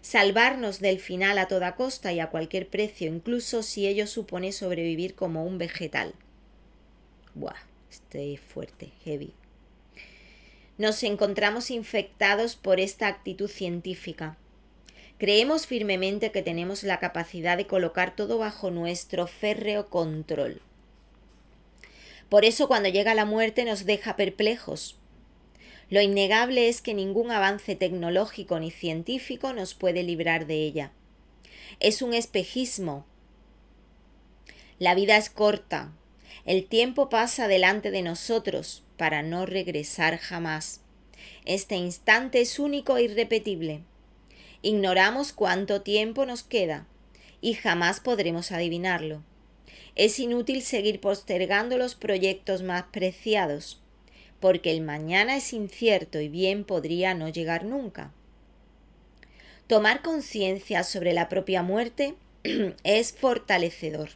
Salvarnos 0.02 0.80
del 0.80 1.00
final 1.00 1.38
a 1.38 1.48
toda 1.48 1.76
costa 1.76 2.12
y 2.12 2.19
a 2.19 2.32
cualquier 2.32 2.67
precio, 2.67 3.08
incluso 3.08 3.62
si 3.62 3.88
ello 3.88 4.08
supone 4.08 4.52
sobrevivir 4.52 5.13
como 5.13 5.46
un 5.46 5.60
vegetal. 5.60 6.15
Buah, 7.36 7.56
estoy 7.91 8.38
fuerte, 8.38 8.93
heavy. 9.06 9.36
Nos 10.80 11.04
encontramos 11.04 11.70
infectados 11.70 12.56
por 12.56 12.80
esta 12.80 13.08
actitud 13.08 13.48
científica. 13.48 14.38
Creemos 15.20 15.68
firmemente 15.68 16.32
que 16.32 16.42
tenemos 16.42 16.82
la 16.82 17.00
capacidad 17.00 17.58
de 17.58 17.68
colocar 17.68 18.16
todo 18.16 18.40
bajo 18.40 18.72
nuestro 18.72 19.28
férreo 19.28 19.90
control. 19.90 20.62
Por 22.28 22.44
eso 22.44 22.68
cuando 22.68 22.90
llega 22.90 23.14
la 23.14 23.26
muerte 23.26 23.66
nos 23.66 23.86
deja 23.86 24.16
perplejos, 24.16 24.98
lo 25.92 26.02
innegable 26.02 26.68
es 26.68 26.82
que 26.82 26.96
ningún 26.96 27.30
avance 27.30 27.76
tecnológico 27.76 28.60
ni 28.60 28.72
científico 28.72 29.54
nos 29.54 29.76
puede 29.76 30.02
librar 30.02 30.48
de 30.48 30.56
ella. 30.56 30.92
Es 31.80 32.02
un 32.02 32.16
espejismo. 32.16 33.06
La 34.80 34.96
vida 34.96 35.18
es 35.18 35.30
corta. 35.30 35.92
El 36.46 36.66
tiempo 36.66 37.10
pasa 37.10 37.48
delante 37.48 37.92
de 37.92 38.02
nosotros 38.02 38.83
para 39.04 39.22
no 39.22 39.46
regresar 39.46 40.18
jamás. 40.18 40.80
Este 41.44 41.76
instante 41.76 42.39
es 42.39 42.58
único 42.58 42.96
e 42.96 43.04
irrepetible. 43.04 43.82
Ignoramos 44.62 45.34
cuánto 45.34 45.82
tiempo 45.82 46.26
nos 46.26 46.44
queda 46.44 46.88
y 47.42 47.56
jamás 47.56 48.00
podremos 48.00 48.54
adivinarlo. 48.54 49.22
Es 49.96 50.20
inútil 50.20 50.62
seguir 50.62 51.02
postergando 51.02 51.78
los 51.78 51.96
proyectos 51.96 52.63
más 52.63 52.84
preciados 52.94 53.82
porque 54.39 54.72
el 54.72 54.80
mañana 54.80 55.36
es 55.36 55.52
incierto 55.52 56.22
y 56.22 56.30
bien 56.30 56.63
podría 56.63 57.13
no 57.13 57.28
llegar 57.28 57.66
nunca. 57.66 58.13
Tomar 59.68 60.02
conciencia 60.02 60.86
sobre 60.86 61.12
la 61.12 61.28
propia 61.28 61.62
muerte 61.62 62.16
es 62.86 63.12
fortalecedor. 63.12 64.12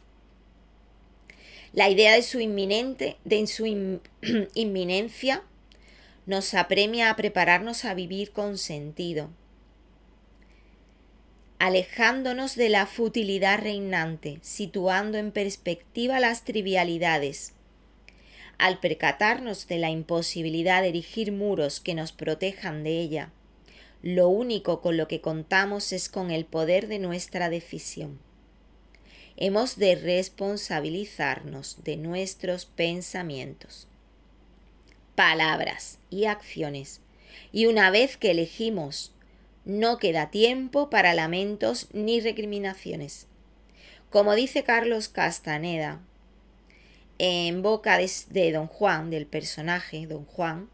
La 1.72 1.90
idea 1.90 2.14
de 2.14 2.22
su 2.22 2.40
inminente, 2.40 3.16
de 3.24 3.46
su 3.46 3.66
inminencia, 4.54 5.42
nos 6.24 6.54
apremia 6.54 7.10
a 7.10 7.16
prepararnos 7.16 7.84
a 7.84 7.94
vivir 7.94 8.32
con 8.32 8.58
sentido, 8.58 9.30
alejándonos 11.58 12.54
de 12.54 12.68
la 12.68 12.86
futilidad 12.86 13.60
reinante, 13.60 14.38
situando 14.42 15.18
en 15.18 15.30
perspectiva 15.30 16.20
las 16.20 16.44
trivialidades, 16.44 17.54
al 18.58 18.80
percatarnos 18.80 19.68
de 19.68 19.78
la 19.78 19.90
imposibilidad 19.90 20.82
de 20.82 20.88
erigir 20.88 21.32
muros 21.32 21.80
que 21.80 21.94
nos 21.94 22.12
protejan 22.12 22.82
de 22.82 22.98
ella, 22.98 23.32
lo 24.02 24.28
único 24.28 24.80
con 24.80 24.96
lo 24.96 25.08
que 25.08 25.20
contamos 25.20 25.92
es 25.92 26.08
con 26.08 26.30
el 26.30 26.44
poder 26.44 26.88
de 26.88 26.98
nuestra 26.98 27.50
decisión. 27.50 28.20
Hemos 29.40 29.76
de 29.76 29.94
responsabilizarnos 29.94 31.84
de 31.84 31.96
nuestros 31.96 32.66
pensamientos, 32.66 33.86
palabras 35.14 36.00
y 36.10 36.24
acciones, 36.24 37.00
y 37.52 37.66
una 37.66 37.92
vez 37.92 38.16
que 38.16 38.32
elegimos, 38.32 39.14
no 39.64 39.98
queda 39.98 40.32
tiempo 40.32 40.90
para 40.90 41.14
lamentos 41.14 41.86
ni 41.92 42.20
recriminaciones. 42.20 43.28
Como 44.10 44.34
dice 44.34 44.64
Carlos 44.64 45.08
Castaneda, 45.08 46.00
en 47.18 47.62
boca 47.62 47.96
de, 47.96 48.52
Don 48.52 48.66
Juan, 48.66 49.08
del 49.08 49.26
personaje 49.26 50.08
Don 50.08 50.24
Juan, 50.24 50.68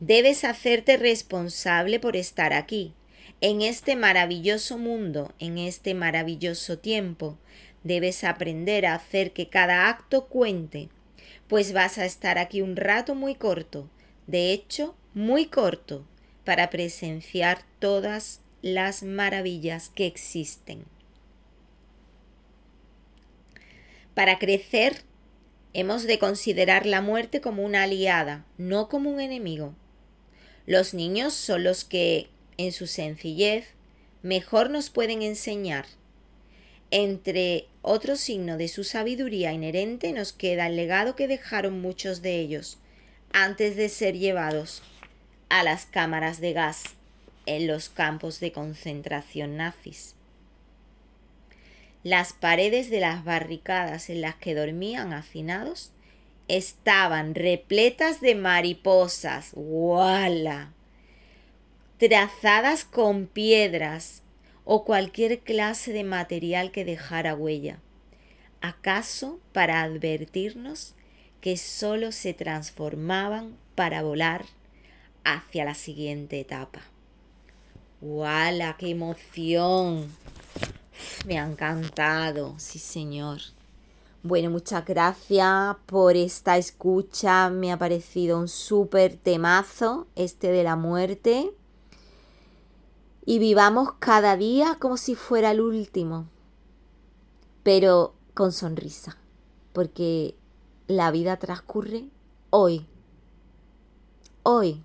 debes 0.00 0.42
hacerte 0.42 0.96
responsable 0.96 2.00
por 2.00 2.16
estar 2.16 2.52
aquí, 2.52 2.92
en 3.40 3.62
este 3.62 3.96
maravilloso 3.96 4.76
mundo, 4.78 5.32
en 5.38 5.58
este 5.58 5.94
maravilloso 5.94 6.78
tiempo. 6.78 7.38
Debes 7.84 8.24
aprender 8.24 8.84
a 8.84 8.94
hacer 8.94 9.32
que 9.32 9.48
cada 9.48 9.88
acto 9.88 10.26
cuente, 10.26 10.90
pues 11.48 11.72
vas 11.72 11.98
a 11.98 12.04
estar 12.04 12.38
aquí 12.38 12.60
un 12.60 12.76
rato 12.76 13.14
muy 13.14 13.34
corto, 13.34 13.88
de 14.26 14.52
hecho, 14.52 14.94
muy 15.14 15.46
corto, 15.46 16.06
para 16.44 16.70
presenciar 16.70 17.64
todas 17.78 18.42
las 18.62 19.02
maravillas 19.02 19.88
que 19.88 20.06
existen. 20.06 20.84
Para 24.14 24.38
crecer, 24.38 25.02
hemos 25.72 26.02
de 26.02 26.18
considerar 26.18 26.84
la 26.84 27.00
muerte 27.00 27.40
como 27.40 27.64
una 27.64 27.84
aliada, 27.84 28.44
no 28.58 28.88
como 28.88 29.10
un 29.10 29.20
enemigo. 29.20 29.74
Los 30.66 30.92
niños 30.92 31.32
son 31.32 31.64
los 31.64 31.84
que, 31.84 32.28
en 32.60 32.72
su 32.72 32.86
sencillez, 32.86 33.68
mejor 34.22 34.70
nos 34.70 34.90
pueden 34.90 35.22
enseñar. 35.22 35.86
Entre 36.90 37.66
otro 37.82 38.16
signo 38.16 38.56
de 38.56 38.68
su 38.68 38.84
sabiduría 38.84 39.52
inherente 39.52 40.12
nos 40.12 40.32
queda 40.32 40.66
el 40.66 40.76
legado 40.76 41.16
que 41.16 41.28
dejaron 41.28 41.80
muchos 41.80 42.20
de 42.20 42.38
ellos 42.38 42.78
antes 43.32 43.76
de 43.76 43.88
ser 43.88 44.18
llevados 44.18 44.82
a 45.48 45.62
las 45.62 45.86
cámaras 45.86 46.40
de 46.40 46.52
gas 46.52 46.82
en 47.46 47.66
los 47.66 47.88
campos 47.88 48.40
de 48.40 48.52
concentración 48.52 49.56
nazis. 49.56 50.14
Las 52.02 52.32
paredes 52.32 52.90
de 52.90 53.00
las 53.00 53.24
barricadas 53.24 54.10
en 54.10 54.20
las 54.20 54.34
que 54.36 54.54
dormían 54.54 55.12
hacinados 55.12 55.92
estaban 56.48 57.34
repletas 57.34 58.20
de 58.20 58.34
mariposas, 58.34 59.50
¡wala! 59.54 60.72
Trazadas 62.00 62.86
con 62.86 63.26
piedras 63.26 64.22
o 64.64 64.86
cualquier 64.86 65.40
clase 65.40 65.92
de 65.92 66.02
material 66.02 66.72
que 66.72 66.86
dejara 66.86 67.34
huella, 67.34 67.78
acaso 68.62 69.38
para 69.52 69.82
advertirnos 69.82 70.94
que 71.42 71.58
sólo 71.58 72.10
se 72.10 72.32
transformaban 72.32 73.54
para 73.74 74.00
volar 74.00 74.46
hacia 75.24 75.66
la 75.66 75.74
siguiente 75.74 76.40
etapa. 76.40 76.80
¡Wala! 78.00 78.76
¡Qué 78.78 78.88
emoción! 78.88 80.10
Me 81.26 81.38
ha 81.38 81.46
encantado, 81.46 82.54
sí 82.58 82.78
señor. 82.78 83.40
Bueno, 84.22 84.48
muchas 84.48 84.86
gracias 84.86 85.76
por 85.84 86.16
esta 86.16 86.56
escucha. 86.56 87.50
Me 87.50 87.72
ha 87.72 87.78
parecido 87.78 88.38
un 88.38 88.48
súper 88.48 89.16
temazo 89.16 90.06
este 90.16 90.50
de 90.50 90.64
la 90.64 90.76
muerte. 90.76 91.50
Y 93.24 93.38
vivamos 93.38 93.92
cada 93.98 94.36
día 94.36 94.76
como 94.80 94.96
si 94.96 95.14
fuera 95.14 95.50
el 95.50 95.60
último. 95.60 96.28
Pero 97.62 98.14
con 98.34 98.52
sonrisa. 98.52 99.16
Porque 99.72 100.34
la 100.86 101.10
vida 101.10 101.36
transcurre 101.38 102.08
hoy. 102.50 102.86
Hoy. 104.42 104.82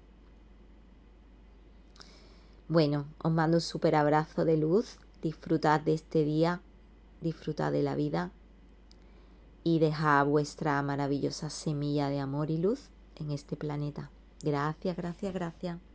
Bueno, 2.68 3.06
os 3.24 3.32
mando 3.32 3.58
un 3.58 3.62
súper 3.62 3.96
abrazo 3.96 4.44
de 4.44 4.58
luz 4.58 4.98
disfrutad 5.26 5.82
de 5.82 5.96
este 5.96 6.24
día, 6.24 6.62
disfrutad 7.20 7.72
de 7.72 7.82
la 7.82 7.96
vida 7.96 8.32
y 9.64 9.80
dejad 9.80 10.24
vuestra 10.28 10.80
maravillosa 10.84 11.50
semilla 11.50 12.10
de 12.10 12.20
amor 12.20 12.52
y 12.52 12.60
luz 12.60 12.90
en 13.16 13.32
este 13.32 13.56
planeta. 13.56 14.12
Gracias, 14.44 14.96
gracias, 14.96 15.34
gracias. 15.34 15.95